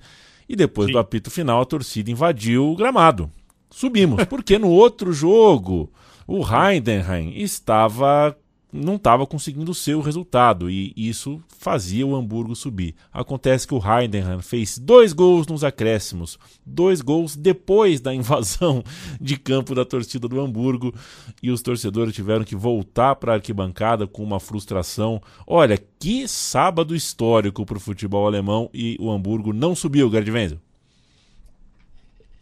e 0.47 0.55
depois 0.55 0.87
Sim. 0.87 0.93
do 0.93 0.99
apito 0.99 1.31
final 1.31 1.61
a 1.61 1.65
torcida 1.65 2.11
invadiu 2.11 2.71
o 2.71 2.75
gramado. 2.75 3.31
Subimos, 3.69 4.23
porque 4.25 4.57
no 4.57 4.69
outro 4.69 5.13
jogo 5.13 5.91
o 6.27 6.43
Heidenheim 6.43 7.33
estava 7.35 8.35
não 8.71 8.95
estava 8.95 9.25
conseguindo 9.25 9.71
o 9.71 9.75
seu 9.75 9.99
resultado 9.99 10.69
e 10.69 10.93
isso 10.95 11.41
fazia 11.47 12.05
o 12.05 12.15
Hamburgo 12.15 12.55
subir. 12.55 12.95
Acontece 13.11 13.67
que 13.67 13.73
o 13.73 13.81
Heidenheim 13.81 14.41
fez 14.41 14.77
dois 14.77 15.11
gols 15.11 15.47
nos 15.47 15.63
acréscimos, 15.63 16.37
dois 16.65 17.01
gols 17.01 17.35
depois 17.35 17.99
da 17.99 18.13
invasão 18.13 18.83
de 19.19 19.37
campo 19.37 19.73
da 19.73 19.83
torcida 19.83 20.27
do 20.27 20.39
Hamburgo 20.39 20.93
e 21.41 21.49
os 21.49 21.61
torcedores 21.61 22.13
tiveram 22.13 22.45
que 22.45 22.55
voltar 22.55 23.15
para 23.15 23.33
a 23.33 23.35
arquibancada 23.35 24.05
com 24.05 24.23
uma 24.23 24.39
frustração. 24.39 25.21
Olha, 25.47 25.77
que 25.99 26.27
sábado 26.27 26.95
histórico 26.95 27.65
para 27.65 27.77
o 27.77 27.81
futebol 27.81 28.27
alemão 28.27 28.69
e 28.73 28.95
o 28.99 29.11
Hamburgo 29.11 29.51
não 29.51 29.75
subiu, 29.75 30.11
Gerd 30.11 30.29
Wenzel. 30.29 30.59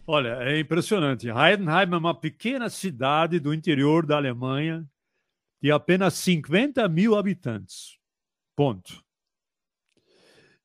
Olha, 0.05 0.37
é 0.41 0.59
impressionante. 0.59 1.27
Heidenheim 1.27 1.93
é 1.93 1.97
uma 1.97 2.13
pequena 2.13 2.69
cidade 2.69 3.39
do 3.39 3.53
interior 3.53 4.05
da 4.05 4.15
Alemanha 4.15 4.85
de 5.67 5.71
apenas 5.73 6.13
50 6.13 6.87
mil 6.87 7.13
habitantes. 7.13 7.99
Ponto. 8.55 9.03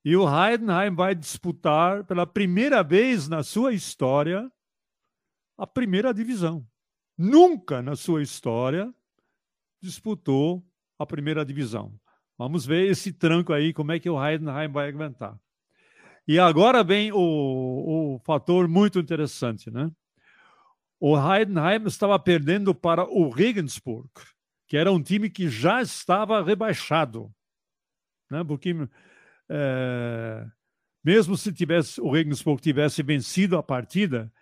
E 0.05 0.15
o 0.17 0.23
Heidenheim 0.23 0.95
vai 0.95 1.13
disputar 1.13 2.05
pela 2.05 2.25
primeira 2.25 2.85
vez 2.85 3.27
na 3.27 3.43
sua 3.43 3.73
história 3.73 4.49
a 5.59 5.67
primeira 5.67 6.15
divisão. 6.15 6.65
Nunca 7.19 7.83
na 7.83 7.97
sua 7.97 8.23
história 8.23 8.95
disputou 9.81 10.65
a 10.97 11.05
primeira 11.05 11.45
divisão. 11.45 11.93
Vamos 12.39 12.65
ver 12.65 12.89
esse 12.89 13.13
tranco 13.13 13.53
aí, 13.53 13.73
como 13.73 13.91
é 13.91 13.99
que 13.99 14.09
o 14.09 14.25
Heidenheim 14.25 14.71
vai 14.71 14.89
aguentar. 14.89 15.37
E 16.29 16.39
agora 16.39 16.85
vem 16.85 17.11
o, 17.11 17.19
o 18.15 18.21
fator 18.21 18.69
muito 18.69 19.01
interessante, 19.01 19.69
né? 19.69 19.91
O 21.01 21.17
Heidenheim 21.19 21.85
estava 21.87 22.17
perdendo 22.21 22.73
para 22.73 23.05
o 23.05 23.31
Regensburg 23.31 24.09
que 24.73 24.77
era 24.79 24.91
um 24.91 25.03
time 25.03 25.29
que 25.29 25.51
já 25.51 25.83
estava 25.83 26.43
rebaixado, 26.43 27.31
né? 28.31 28.43
porque 28.43 28.75
é, 29.47 30.47
mesmo 31.05 31.37
se 31.37 31.53
tivesse 31.53 32.01
o 32.01 32.11
Regensburg 32.11 32.63
tivesse 32.63 33.03
vencido 33.03 33.59
a 33.59 33.63
partida, 33.63 34.33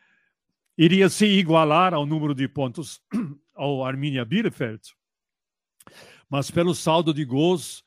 iria 0.79 1.09
se 1.09 1.27
igualar 1.27 1.93
ao 1.93 2.07
número 2.07 2.33
de 2.33 2.47
pontos 2.47 3.03
ao 3.57 3.85
Arminia 3.85 4.25
Bielefeld. 4.25 4.95
Mas 6.29 6.49
pelo 6.49 6.77
saldo 6.77 7.12
de 7.12 7.25
gols 7.25 7.85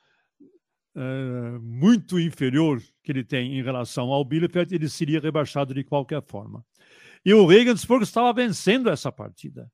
é, 0.97 1.57
muito 1.61 2.19
inferior 2.19 2.83
que 3.01 3.13
ele 3.13 3.23
tem 3.23 3.57
em 3.57 3.63
relação 3.63 4.11
ao 4.11 4.25
Bielefeld, 4.25 4.75
ele 4.75 4.89
seria 4.89 5.21
rebaixado 5.21 5.73
de 5.73 5.85
qualquer 5.85 6.21
forma. 6.21 6.65
E 7.23 7.33
o 7.33 7.47
Regensburg 7.47 8.03
estava 8.03 8.33
vencendo 8.33 8.89
essa 8.89 9.13
partida. 9.13 9.71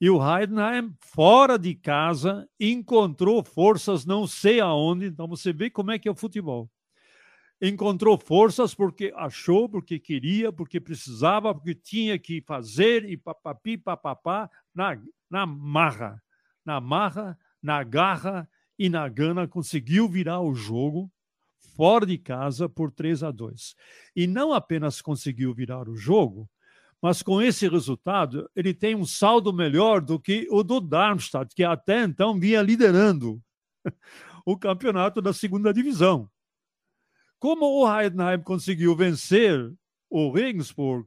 E 0.00 0.10
o 0.10 0.20
Heidenheim, 0.20 0.94
fora 1.00 1.58
de 1.58 1.74
casa, 1.74 2.48
encontrou 2.60 3.42
forças 3.42 4.04
não 4.04 4.26
sei 4.26 4.60
aonde. 4.60 5.06
Então 5.06 5.26
você 5.26 5.52
vê 5.52 5.70
como 5.70 5.90
é 5.90 5.98
que 5.98 6.08
é 6.08 6.10
o 6.10 6.14
futebol. 6.14 6.70
Encontrou 7.60 8.18
forças 8.18 8.74
porque 8.74 9.12
achou, 9.16 9.66
porque 9.66 9.98
queria, 9.98 10.52
porque 10.52 10.78
precisava, 10.78 11.54
porque 11.54 11.74
tinha 11.74 12.18
que 12.18 12.42
fazer 12.42 13.08
e 13.08 13.16
papapi, 13.16 13.78
papapá, 13.78 14.50
na, 14.74 15.00
na 15.30 15.46
marra. 15.46 16.22
Na 16.62 16.80
marra, 16.80 17.38
na 17.62 17.82
garra 17.82 18.48
e 18.78 18.90
na 18.90 19.08
gana, 19.08 19.48
conseguiu 19.48 20.06
virar 20.06 20.42
o 20.42 20.54
jogo 20.54 21.10
fora 21.74 22.04
de 22.04 22.18
casa 22.18 22.68
por 22.68 22.90
3 22.90 23.22
a 23.22 23.30
2. 23.30 23.74
E 24.14 24.26
não 24.26 24.52
apenas 24.52 25.00
conseguiu 25.00 25.54
virar 25.54 25.88
o 25.88 25.96
jogo, 25.96 26.48
mas 27.02 27.22
com 27.22 27.40
esse 27.40 27.68
resultado, 27.68 28.50
ele 28.56 28.72
tem 28.72 28.94
um 28.94 29.04
saldo 29.04 29.52
melhor 29.52 30.00
do 30.00 30.18
que 30.18 30.46
o 30.50 30.62
do 30.62 30.80
Darmstadt, 30.80 31.54
que 31.54 31.62
até 31.62 32.02
então 32.02 32.38
vinha 32.38 32.62
liderando 32.62 33.40
o 34.44 34.56
campeonato 34.56 35.20
da 35.20 35.32
segunda 35.32 35.72
divisão. 35.72 36.28
Como 37.38 37.66
o 37.66 38.00
Heidenheim 38.00 38.42
conseguiu 38.42 38.96
vencer 38.96 39.72
o 40.08 40.32
Regensburg, 40.32 41.06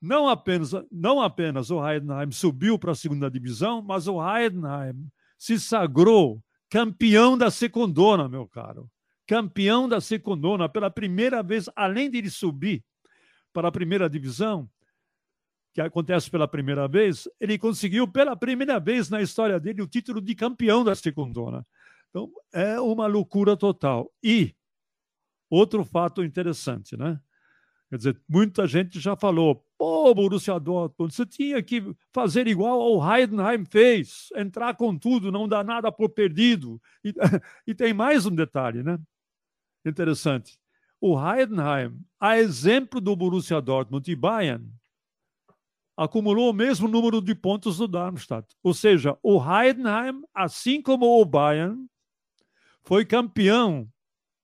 não 0.00 0.28
apenas, 0.28 0.70
não 0.90 1.20
apenas 1.20 1.70
o 1.70 1.86
Heidenheim 1.86 2.30
subiu 2.30 2.78
para 2.78 2.92
a 2.92 2.94
segunda 2.94 3.30
divisão, 3.30 3.82
mas 3.82 4.06
o 4.06 4.18
Heidenheim 4.22 5.10
se 5.36 5.58
sagrou 5.58 6.42
campeão 6.70 7.36
da 7.36 7.50
secundona, 7.50 8.28
meu 8.28 8.46
caro. 8.46 8.88
Campeão 9.26 9.88
da 9.88 10.00
secundona 10.00 10.68
pela 10.68 10.90
primeira 10.90 11.42
vez, 11.42 11.68
além 11.74 12.10
de 12.10 12.18
ele 12.18 12.30
subir 12.30 12.84
para 13.52 13.68
a 13.68 13.72
primeira 13.72 14.08
divisão, 14.08 14.68
que 15.72 15.80
acontece 15.80 16.30
pela 16.30 16.48
primeira 16.48 16.88
vez, 16.88 17.28
ele 17.38 17.58
conseguiu 17.58 18.08
pela 18.08 18.36
primeira 18.36 18.80
vez 18.80 19.08
na 19.08 19.22
história 19.22 19.58
dele 19.60 19.82
o 19.82 19.86
título 19.86 20.20
de 20.20 20.34
campeão 20.34 20.82
da 20.82 20.94
Secundona. 20.94 21.66
Então, 22.08 22.30
é 22.52 22.80
uma 22.80 23.06
loucura 23.06 23.56
total. 23.56 24.12
E 24.22 24.54
outro 25.48 25.84
fato 25.84 26.24
interessante, 26.24 26.96
né? 26.96 27.20
Quer 27.88 27.96
dizer, 27.96 28.20
muita 28.28 28.68
gente 28.68 29.00
já 29.00 29.16
falou, 29.16 29.64
pô, 29.76 30.14
Borussia 30.14 30.58
Dortmund, 30.60 31.12
você 31.12 31.26
tinha 31.26 31.60
que 31.60 31.82
fazer 32.12 32.46
igual 32.46 32.80
ao 32.80 33.16
Heidenheim 33.16 33.64
fez, 33.64 34.28
entrar 34.36 34.76
com 34.76 34.96
tudo, 34.96 35.32
não 35.32 35.48
dar 35.48 35.64
nada 35.64 35.90
por 35.90 36.08
perdido. 36.10 36.80
E, 37.04 37.12
e 37.66 37.74
tem 37.74 37.92
mais 37.92 38.26
um 38.26 38.34
detalhe, 38.34 38.84
né? 38.84 38.96
Interessante. 39.84 40.56
O 41.00 41.18
Heidenheim, 41.18 41.98
a 42.20 42.38
exemplo 42.38 43.00
do 43.00 43.16
Borussia 43.16 43.60
Dortmund 43.60 44.08
e 44.08 44.14
Bayern, 44.14 44.70
acumulou 46.00 46.48
o 46.48 46.54
mesmo 46.54 46.88
número 46.88 47.20
de 47.20 47.34
pontos 47.34 47.76
do 47.76 47.86
Darmstadt. 47.86 48.56
Ou 48.62 48.72
seja, 48.72 49.18
o 49.22 49.38
Heidenheim, 49.38 50.22
assim 50.32 50.80
como 50.80 51.20
o 51.20 51.24
Bayern, 51.26 51.86
foi 52.80 53.04
campeão 53.04 53.86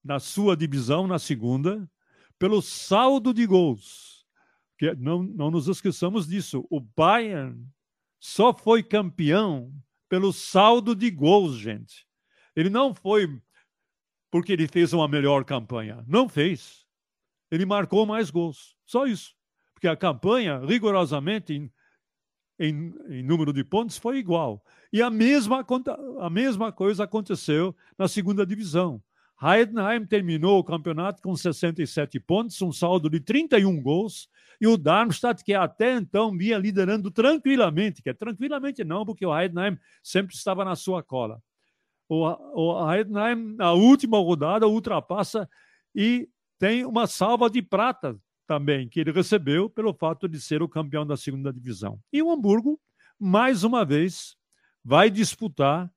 na 0.05 0.21
sua 0.21 0.55
divisão, 0.55 1.07
na 1.07 1.19
segunda, 1.19 1.91
pelo 2.39 2.61
saldo 2.61 3.33
de 3.33 3.47
gols. 3.47 4.27
Que 4.77 4.95
não, 4.97 5.23
não 5.23 5.51
nos 5.51 5.67
esqueçamos 5.67 6.29
disso. 6.29 6.67
O 6.69 6.79
Bayern 6.79 7.67
só 8.21 8.53
foi 8.53 8.83
campeão 8.83 9.73
pelo 10.11 10.35
saldo 10.35 10.95
de 10.95 11.11
gols, 11.11 11.57
gente. 11.57 12.07
Ele 12.55 12.69
não 12.69 12.95
foi 12.95 13.41
porque 14.31 14.53
ele 14.53 14.69
fez 14.69 14.93
uma 14.93 15.09
melhor 15.09 15.43
campanha. 15.43 16.05
Não 16.07 16.29
fez. 16.29 16.85
Ele 17.51 17.65
marcou 17.65 18.05
mais 18.05 18.29
gols. 18.29 18.77
Só 18.85 19.07
isso 19.07 19.36
porque 19.77 19.87
a 19.87 19.95
campanha, 19.95 20.59
rigorosamente, 20.59 21.53
em, 21.53 21.71
em, 22.59 22.95
em, 23.11 23.23
número 23.23 23.53
de 23.53 23.63
pontos, 23.63 23.99
foi 23.99 24.17
igual. 24.17 24.65
E 24.91 25.03
a 25.03 25.11
mesma, 25.11 25.65
a 26.19 26.31
mesma 26.31 26.73
coisa 26.73 27.05
aconteceu 27.05 27.77
na 27.99 28.09
segunda 28.09 28.47
divisão. 28.47 29.03
Heidenheim 29.41 30.07
terminou 30.07 30.59
o 30.59 30.65
campeonato 30.65 31.21
com 31.21 31.37
67 31.37 32.19
pontos, 32.21 32.63
um 32.63 32.73
saldo 32.73 33.11
de 33.11 33.21
31 33.21 33.83
gols, 33.83 34.31
e 34.59 34.67
o 34.67 34.79
Darmstadt, 34.79 35.45
que 35.45 35.53
até 35.53 35.93
então 35.93 36.35
vinha 36.35 36.57
liderando 36.57 37.11
tranquilamente, 37.11 38.01
que 38.01 38.09
é 38.09 38.15
tranquilamente 38.15 38.83
não, 38.83 39.05
porque 39.05 39.27
o 39.27 39.39
Heidenheim 39.39 39.77
sempre 40.03 40.35
estava 40.35 40.65
na 40.65 40.75
sua 40.75 41.03
cola. 41.03 41.39
O, 42.09 42.25
o 42.25 42.91
Heidenheim, 42.91 43.57
na 43.57 43.75
última 43.75 44.17
rodada, 44.17 44.67
ultrapassa 44.67 45.47
e 45.95 46.31
tem 46.59 46.87
uma 46.87 47.07
salva 47.07 47.51
de 47.51 47.61
prata 47.61 48.19
também, 48.47 48.89
que 48.89 49.01
ele 49.01 49.13
recebeu 49.13 49.69
pelo 49.69 49.93
fato 49.93 50.29
de 50.29 50.41
ser 50.41 50.63
o 50.63 50.69
campeão 50.69 51.07
da 51.07 51.17
segunda 51.17 51.53
divisão. 51.53 52.01
E 52.13 52.23
o 52.23 52.31
Hamburgo, 52.31 52.81
mais 53.19 53.65
uma 53.65 53.85
vez, 53.85 54.37
vai 54.85 55.11
disputar 55.11 55.93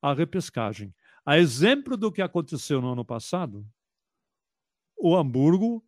a 0.00 0.14
repescagem. 0.14 0.94
A 1.24 1.38
exemplo 1.38 1.96
do 1.96 2.10
que 2.10 2.22
aconteceu 2.22 2.80
no 2.80 2.92
ano 2.92 3.04
passado, 3.04 3.66
o 4.96 5.16
Hamburgo 5.16 5.84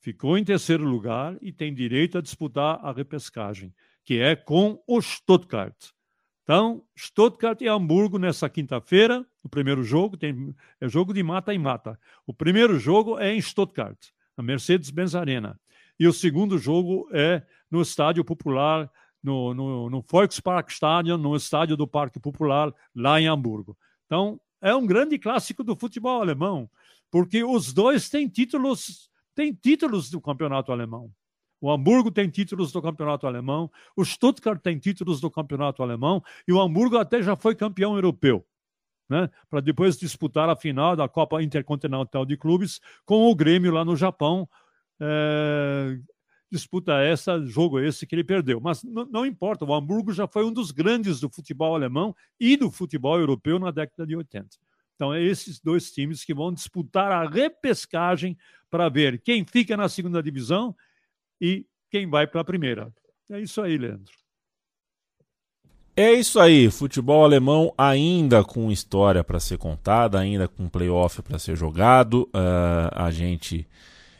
ficou 0.00 0.36
em 0.36 0.44
terceiro 0.44 0.84
lugar 0.84 1.36
e 1.40 1.52
tem 1.52 1.74
direito 1.74 2.18
a 2.18 2.20
disputar 2.20 2.78
a 2.84 2.92
repescagem, 2.92 3.74
que 4.04 4.18
é 4.18 4.36
com 4.36 4.82
o 4.86 5.00
Stuttgart. 5.00 5.92
Então, 6.42 6.84
Stuttgart 6.96 7.60
e 7.62 7.68
Hamburgo 7.68 8.18
nessa 8.18 8.50
quinta-feira, 8.50 9.26
o 9.42 9.48
primeiro 9.48 9.82
jogo, 9.82 10.16
tem, 10.16 10.54
é 10.78 10.86
jogo 10.86 11.14
de 11.14 11.22
mata 11.22 11.54
e 11.54 11.58
mata. 11.58 11.98
O 12.26 12.34
primeiro 12.34 12.78
jogo 12.78 13.18
é 13.18 13.32
em 13.32 13.40
Stuttgart, 13.40 14.10
na 14.36 14.42
Mercedes-Benz 14.42 15.14
Arena. 15.14 15.58
E 15.98 16.06
o 16.06 16.12
segundo 16.12 16.58
jogo 16.58 17.08
é 17.12 17.42
no 17.70 17.80
Estádio 17.82 18.24
Popular, 18.24 18.90
no, 19.22 19.54
no, 19.54 19.90
no 19.90 20.02
Volksparkstadion, 20.02 21.16
no 21.16 21.34
Estádio 21.34 21.76
do 21.76 21.86
Parque 21.86 22.20
Popular, 22.20 22.72
lá 22.94 23.20
em 23.20 23.26
Hamburgo. 23.26 23.76
Então, 24.06 24.40
é 24.60 24.74
um 24.74 24.86
grande 24.86 25.18
clássico 25.18 25.64
do 25.64 25.76
futebol 25.76 26.20
alemão, 26.20 26.68
porque 27.10 27.42
os 27.42 27.72
dois 27.72 28.08
têm 28.08 28.28
títulos, 28.28 29.10
têm 29.34 29.52
títulos 29.52 30.10
do 30.10 30.20
campeonato 30.20 30.72
alemão. 30.72 31.10
O 31.60 31.70
Hamburgo 31.70 32.10
tem 32.10 32.28
títulos 32.28 32.72
do 32.72 32.82
campeonato 32.82 33.26
alemão, 33.26 33.70
o 33.96 34.04
Stuttgart 34.04 34.60
tem 34.60 34.78
títulos 34.78 35.20
do 35.20 35.30
campeonato 35.30 35.82
alemão 35.82 36.22
e 36.46 36.52
o 36.52 36.60
Hamburgo 36.60 36.98
até 36.98 37.22
já 37.22 37.34
foi 37.34 37.54
campeão 37.54 37.94
europeu. 37.94 38.44
Né, 39.06 39.28
para 39.50 39.60
depois 39.60 39.98
disputar 39.98 40.48
a 40.48 40.56
final 40.56 40.96
da 40.96 41.06
Copa 41.06 41.42
Intercontinental 41.42 42.24
de 42.24 42.38
Clubes 42.38 42.80
com 43.04 43.30
o 43.30 43.34
Grêmio 43.34 43.70
lá 43.70 43.84
no 43.84 43.94
Japão. 43.94 44.48
É, 44.98 45.98
disputa 46.50 47.00
essa, 47.02 47.44
jogo 47.44 47.80
esse 47.80 48.06
que 48.06 48.14
ele 48.14 48.24
perdeu. 48.24 48.60
Mas 48.60 48.82
não 48.82 49.26
importa, 49.26 49.64
o 49.64 49.74
Hamburgo 49.74 50.12
já 50.12 50.26
foi 50.26 50.44
um 50.44 50.52
dos 50.52 50.70
grandes 50.70 51.20
do 51.20 51.28
futebol 51.28 51.74
alemão 51.74 52.14
e 52.38 52.56
do 52.56 52.70
futebol 52.70 53.18
europeu 53.18 53.58
na 53.58 53.70
década 53.70 54.06
de 54.06 54.16
80. 54.16 54.56
Então, 54.94 55.12
é 55.12 55.22
esses 55.22 55.60
dois 55.60 55.90
times 55.90 56.24
que 56.24 56.32
vão 56.32 56.52
disputar 56.52 57.10
a 57.10 57.28
repescagem 57.28 58.38
para 58.70 58.88
ver 58.88 59.20
quem 59.20 59.44
fica 59.44 59.76
na 59.76 59.88
segunda 59.88 60.22
divisão 60.22 60.74
e 61.40 61.66
quem 61.90 62.08
vai 62.08 62.26
para 62.26 62.40
a 62.40 62.44
primeira. 62.44 62.92
É 63.30 63.40
isso 63.40 63.60
aí, 63.60 63.76
Leandro. 63.76 64.12
É 65.96 66.12
isso 66.12 66.40
aí, 66.40 66.68
futebol 66.72 67.22
alemão 67.22 67.72
ainda 67.78 68.42
com 68.42 68.68
história 68.68 69.22
para 69.22 69.38
ser 69.38 69.58
contada, 69.58 70.18
ainda 70.18 70.48
com 70.48 70.68
playoff 70.68 71.22
para 71.22 71.38
ser 71.38 71.56
jogado. 71.56 72.28
Uh, 72.34 72.90
a 72.92 73.12
gente 73.12 73.64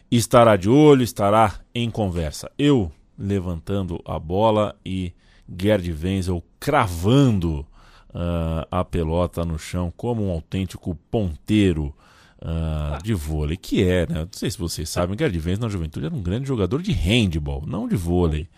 estará 0.09 0.57
de 0.57 0.69
olho, 0.69 1.03
estará 1.03 1.59
em 1.75 1.91
conversa. 1.91 2.49
Eu 2.57 2.93
levantando 3.19 4.01
a 4.05 4.21
bola 4.21 4.77
e 4.87 5.13
Gerd 5.49 5.93
Wenzel 5.93 6.45
cravando 6.61 7.67
uh, 8.11 8.65
a 8.71 8.85
pelota 8.85 9.45
no 9.45 9.59
chão 9.59 9.93
como 9.97 10.25
um 10.25 10.31
autêntico 10.31 10.97
ponteiro 11.11 11.93
uh, 12.41 13.03
de 13.03 13.15
vôlei, 13.15 13.57
que 13.57 13.83
é, 13.83 14.07
né? 14.07 14.21
Não 14.21 14.29
sei 14.31 14.49
se 14.49 14.59
vocês 14.59 14.89
sabem, 14.89 15.19
Gerd 15.19 15.37
Wenzel 15.37 15.63
na 15.63 15.69
juventude 15.69 16.07
era 16.07 16.15
um 16.15 16.23
grande 16.23 16.47
jogador 16.47 16.81
de 16.81 16.93
handball, 16.93 17.65
não 17.67 17.89
de 17.89 17.97
vôlei. 17.97 18.49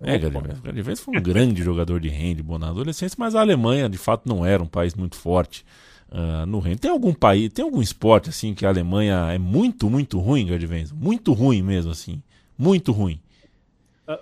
É, 0.00 0.14
Wenzel 0.14 0.96
foi 0.96 1.18
um 1.18 1.22
grande 1.22 1.62
jogador 1.64 2.00
de 2.00 2.08
handball 2.08 2.58
na 2.58 2.68
adolescência, 2.68 3.16
mas 3.18 3.34
a 3.34 3.40
Alemanha, 3.40 3.88
de 3.88 3.98
fato, 3.98 4.28
não 4.28 4.44
era 4.44 4.62
um 4.62 4.66
país 4.66 4.94
muito 4.94 5.16
forte 5.16 5.64
uh, 6.10 6.46
no 6.46 6.58
handball. 6.58 6.78
Tem 6.80 6.90
algum 6.90 7.12
país, 7.12 7.52
tem 7.52 7.64
algum 7.64 7.82
esporte, 7.82 8.30
assim, 8.30 8.54
que 8.54 8.64
a 8.64 8.68
Alemanha 8.68 9.30
é 9.32 9.38
muito, 9.38 9.90
muito 9.90 10.18
ruim, 10.18 10.50
Wenzel? 10.50 10.96
Muito 10.96 11.32
ruim 11.32 11.62
mesmo, 11.62 11.90
assim. 11.90 12.22
Muito 12.58 12.92
ruim. 12.92 13.20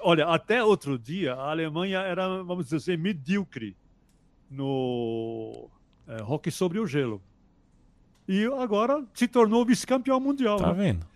Olha, 0.02 0.26
até 0.26 0.62
outro 0.62 0.98
dia, 0.98 1.34
a 1.34 1.50
Alemanha 1.50 2.00
era, 2.00 2.42
vamos 2.42 2.64
dizer 2.64 2.76
assim, 2.76 2.96
medíocre 2.96 3.74
no 4.50 5.68
é, 6.06 6.22
hockey 6.22 6.50
sobre 6.50 6.78
o 6.78 6.86
gelo 6.86 7.22
e 8.28 8.44
agora 8.44 9.02
se 9.14 9.26
tornou 9.26 9.64
vice-campeão 9.64 10.20
mundial. 10.20 10.58
Tá 10.58 10.74
né? 10.74 10.74
vendo? 10.74 11.06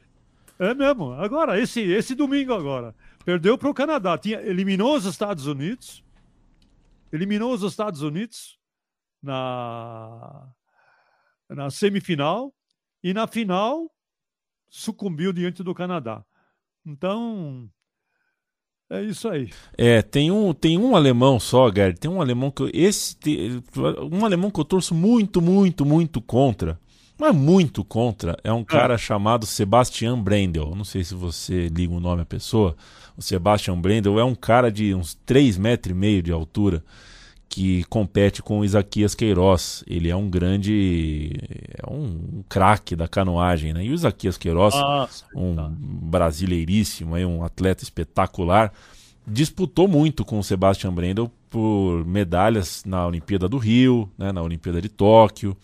É 0.58 0.74
mesmo. 0.74 1.12
Agora, 1.12 1.60
esse, 1.60 1.80
esse 1.80 2.14
domingo 2.14 2.54
agora. 2.54 2.94
Perdeu 3.24 3.56
para 3.56 3.70
o 3.70 3.74
Canadá. 3.74 4.18
Tinha, 4.18 4.40
eliminou 4.40 4.96
os 4.96 5.04
Estados 5.04 5.46
Unidos. 5.46 6.04
Eliminou 7.12 7.52
os 7.52 7.62
Estados 7.62 8.02
Unidos 8.02 8.58
na, 9.22 10.48
na 11.48 11.70
semifinal. 11.70 12.52
E 13.02 13.12
na 13.12 13.26
final 13.26 13.90
sucumbiu 14.68 15.32
diante 15.32 15.62
do 15.62 15.74
Canadá. 15.74 16.24
Então, 16.86 17.68
é 18.90 19.02
isso 19.02 19.28
aí. 19.28 19.50
É, 19.76 20.02
tem 20.02 20.30
um, 20.30 20.52
tem 20.52 20.78
um 20.78 20.94
alemão 20.94 21.38
só, 21.40 21.70
Gerd. 21.72 21.98
Tem 21.98 22.10
um 22.10 22.20
alemão 22.20 22.50
que 22.50 22.62
eu, 22.62 22.70
esse 22.72 23.16
um 24.10 24.24
alemão 24.24 24.50
que 24.50 24.60
eu 24.60 24.64
torço 24.64 24.94
muito, 24.94 25.42
muito, 25.42 25.84
muito 25.84 26.20
contra 26.20 26.80
mas 27.18 27.34
muito 27.34 27.84
contra, 27.84 28.36
é 28.42 28.52
um 28.52 28.64
cara 28.64 28.94
é. 28.94 28.98
chamado 28.98 29.46
Sebastian 29.46 30.18
Brendel. 30.18 30.74
Não 30.74 30.84
sei 30.84 31.04
se 31.04 31.14
você 31.14 31.68
liga 31.68 31.92
o 31.92 32.00
nome 32.00 32.22
à 32.22 32.26
pessoa. 32.26 32.76
O 33.16 33.22
Sebastian 33.22 33.78
Brendel 33.78 34.18
é 34.18 34.24
um 34.24 34.34
cara 34.34 34.70
de 34.70 34.94
uns 34.94 35.14
3 35.26 35.58
metros 35.58 35.94
e 35.94 35.98
meio 35.98 36.22
de 36.22 36.32
altura 36.32 36.82
que 37.52 37.84
compete 37.84 38.42
com 38.42 38.60
o 38.60 38.64
Isaquias 38.64 39.14
Queiroz. 39.14 39.84
Ele 39.86 40.08
é 40.08 40.16
um 40.16 40.28
grande. 40.28 41.32
é 41.76 41.88
um, 41.88 42.04
um 42.38 42.44
craque 42.48 42.96
da 42.96 43.06
canoagem, 43.06 43.74
né? 43.74 43.84
E 43.84 43.90
o 43.90 43.94
Isaquias 43.94 44.38
Queiroz, 44.38 44.74
Nossa, 44.74 45.26
um 45.36 45.54
tá. 45.54 45.70
brasileiríssimo, 45.70 47.14
um 47.14 47.44
atleta 47.44 47.84
espetacular, 47.84 48.72
disputou 49.26 49.86
muito 49.86 50.24
com 50.24 50.38
o 50.38 50.42
Sebastian 50.42 50.94
Brendel 50.94 51.30
por 51.50 52.06
medalhas 52.06 52.82
na 52.86 53.06
Olimpíada 53.06 53.46
do 53.46 53.58
Rio, 53.58 54.10
né? 54.16 54.32
na 54.32 54.40
Olimpíada 54.40 54.80
de 54.80 54.88
Tóquio. 54.88 55.54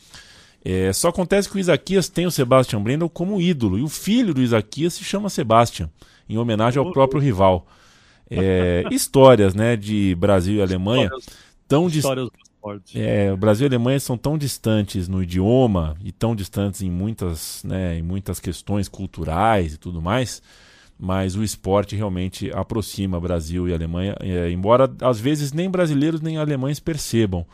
É, 0.70 0.92
só 0.92 1.08
acontece 1.08 1.48
que 1.48 1.56
o 1.56 1.58
Isaquias 1.58 2.10
tem 2.10 2.26
o 2.26 2.30
Sebastian 2.30 2.82
Brendel 2.82 3.08
como 3.08 3.40
ídolo, 3.40 3.78
e 3.78 3.82
o 3.82 3.88
filho 3.88 4.34
do 4.34 4.42
Isaquias 4.42 4.92
se 4.92 5.02
chama 5.02 5.30
Sebastian, 5.30 5.88
em 6.28 6.36
homenagem 6.36 6.78
ao 6.78 6.92
próprio 6.92 7.18
rival. 7.18 7.66
É, 8.30 8.84
histórias 8.92 9.54
né, 9.54 9.76
de 9.76 10.14
Brasil 10.16 10.56
e 10.56 10.60
Alemanha 10.60 11.06
histórias, 11.06 11.26
tão 11.66 11.86
histórias 11.88 12.28
é, 12.94 13.32
o 13.32 13.36
Brasil 13.38 13.66
e 13.66 13.70
Alemanha 13.70 13.98
são 13.98 14.18
tão 14.18 14.36
distantes 14.36 15.08
no 15.08 15.22
idioma 15.22 15.96
e 16.04 16.12
tão 16.12 16.36
distantes 16.36 16.82
em 16.82 16.90
muitas, 16.90 17.64
né, 17.64 17.96
em 17.96 18.02
muitas 18.02 18.38
questões 18.38 18.88
culturais 18.88 19.72
e 19.72 19.78
tudo 19.78 20.02
mais, 20.02 20.42
mas 20.98 21.34
o 21.34 21.42
esporte 21.42 21.96
realmente 21.96 22.52
aproxima 22.52 23.18
Brasil 23.18 23.66
e 23.68 23.72
Alemanha, 23.72 24.14
é, 24.20 24.50
embora 24.50 24.92
às 25.00 25.18
vezes 25.18 25.50
nem 25.50 25.70
brasileiros 25.70 26.20
nem 26.20 26.36
alemães 26.36 26.78
percebam 26.78 27.46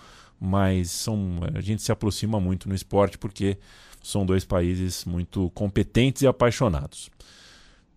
mas 0.44 0.90
são, 0.90 1.40
a 1.54 1.61
gente 1.61 1.83
se 1.83 1.90
aproxima 1.90 2.38
muito 2.38 2.68
no 2.68 2.74
esporte 2.74 3.16
porque 3.16 3.57
são 4.02 4.26
dois 4.26 4.44
países 4.44 5.04
muito 5.07 5.50
competentes 5.54 6.22
e 6.22 6.26
apaixonados 6.26 7.11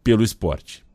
pelo 0.01 0.23
esporte. 0.23 0.85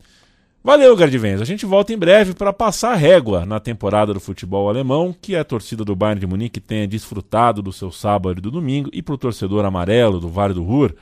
Valeu, 0.65 0.97
Gardivens. 0.97 1.41
A 1.41 1.45
gente 1.45 1.67
volta 1.67 1.93
em 1.93 1.99
breve 1.99 2.35
para 2.35 2.53
passar 2.53 2.95
régua 2.95 3.45
na 3.45 3.61
temporada 3.61 4.15
do 4.15 4.21
futebol 4.21 4.69
alemão, 4.69 5.13
que 5.13 5.37
a 5.37 5.45
torcida 5.45 5.85
do 5.85 5.95
Bayern 5.95 6.21
de 6.21 6.27
Munique 6.27 6.61
tenha 6.61 6.87
desfrutado 6.87 7.61
do 7.61 7.73
seu 7.73 7.91
sábado 7.91 8.39
e 8.39 8.41
do 8.41 8.51
domingo, 8.51 8.89
e 8.93 9.03
para 9.03 9.15
o 9.15 9.19
torcedor 9.19 9.65
amarelo 9.65 10.21
do 10.21 10.29
Vale 10.29 10.55
do 10.55 10.63
Ruhr, 10.63 10.95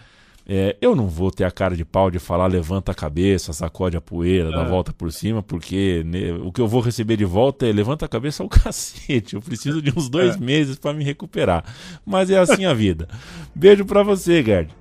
é, 0.53 0.77
eu 0.81 0.97
não 0.97 1.07
vou 1.07 1.31
ter 1.31 1.45
a 1.45 1.51
cara 1.51 1.77
de 1.77 1.85
pau 1.85 2.11
de 2.11 2.19
falar 2.19 2.49
levanta 2.49 2.91
a 2.91 2.95
cabeça, 2.95 3.53
sacode 3.53 3.97
a 3.97 4.01
poeira, 4.01 4.49
é. 4.49 4.53
dá 4.53 4.65
volta 4.65 4.93
por 4.93 5.13
cima, 5.13 5.45
porque 5.45 6.03
né, 6.05 6.33
o 6.43 6.51
que 6.51 6.61
eu 6.61 6.67
vou 6.67 6.81
receber 6.81 7.17
de 7.17 7.25
volta 7.25 7.69
é 7.69 7.73
levanta 7.73 8.05
a 8.05 8.09
cabeça 8.09 8.43
ao 8.43 8.49
cacete. 8.51 9.37
Eu 9.37 9.41
preciso 9.41 9.81
de 9.81 9.97
uns 9.97 10.09
dois 10.09 10.35
é. 10.35 10.39
meses 10.41 10.77
para 10.77 10.93
me 10.93 11.05
recuperar. 11.05 11.65
Mas 12.05 12.31
é 12.31 12.39
assim 12.39 12.65
a 12.65 12.75
vida. 12.75 13.09
Beijo 13.55 13.85
para 13.85 14.03
você, 14.03 14.43
Gerd. 14.43 14.75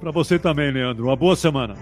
Para 0.00 0.10
você 0.10 0.38
também, 0.38 0.72
Leandro. 0.72 1.04
Uma 1.04 1.16
boa 1.16 1.36
semana. 1.36 1.76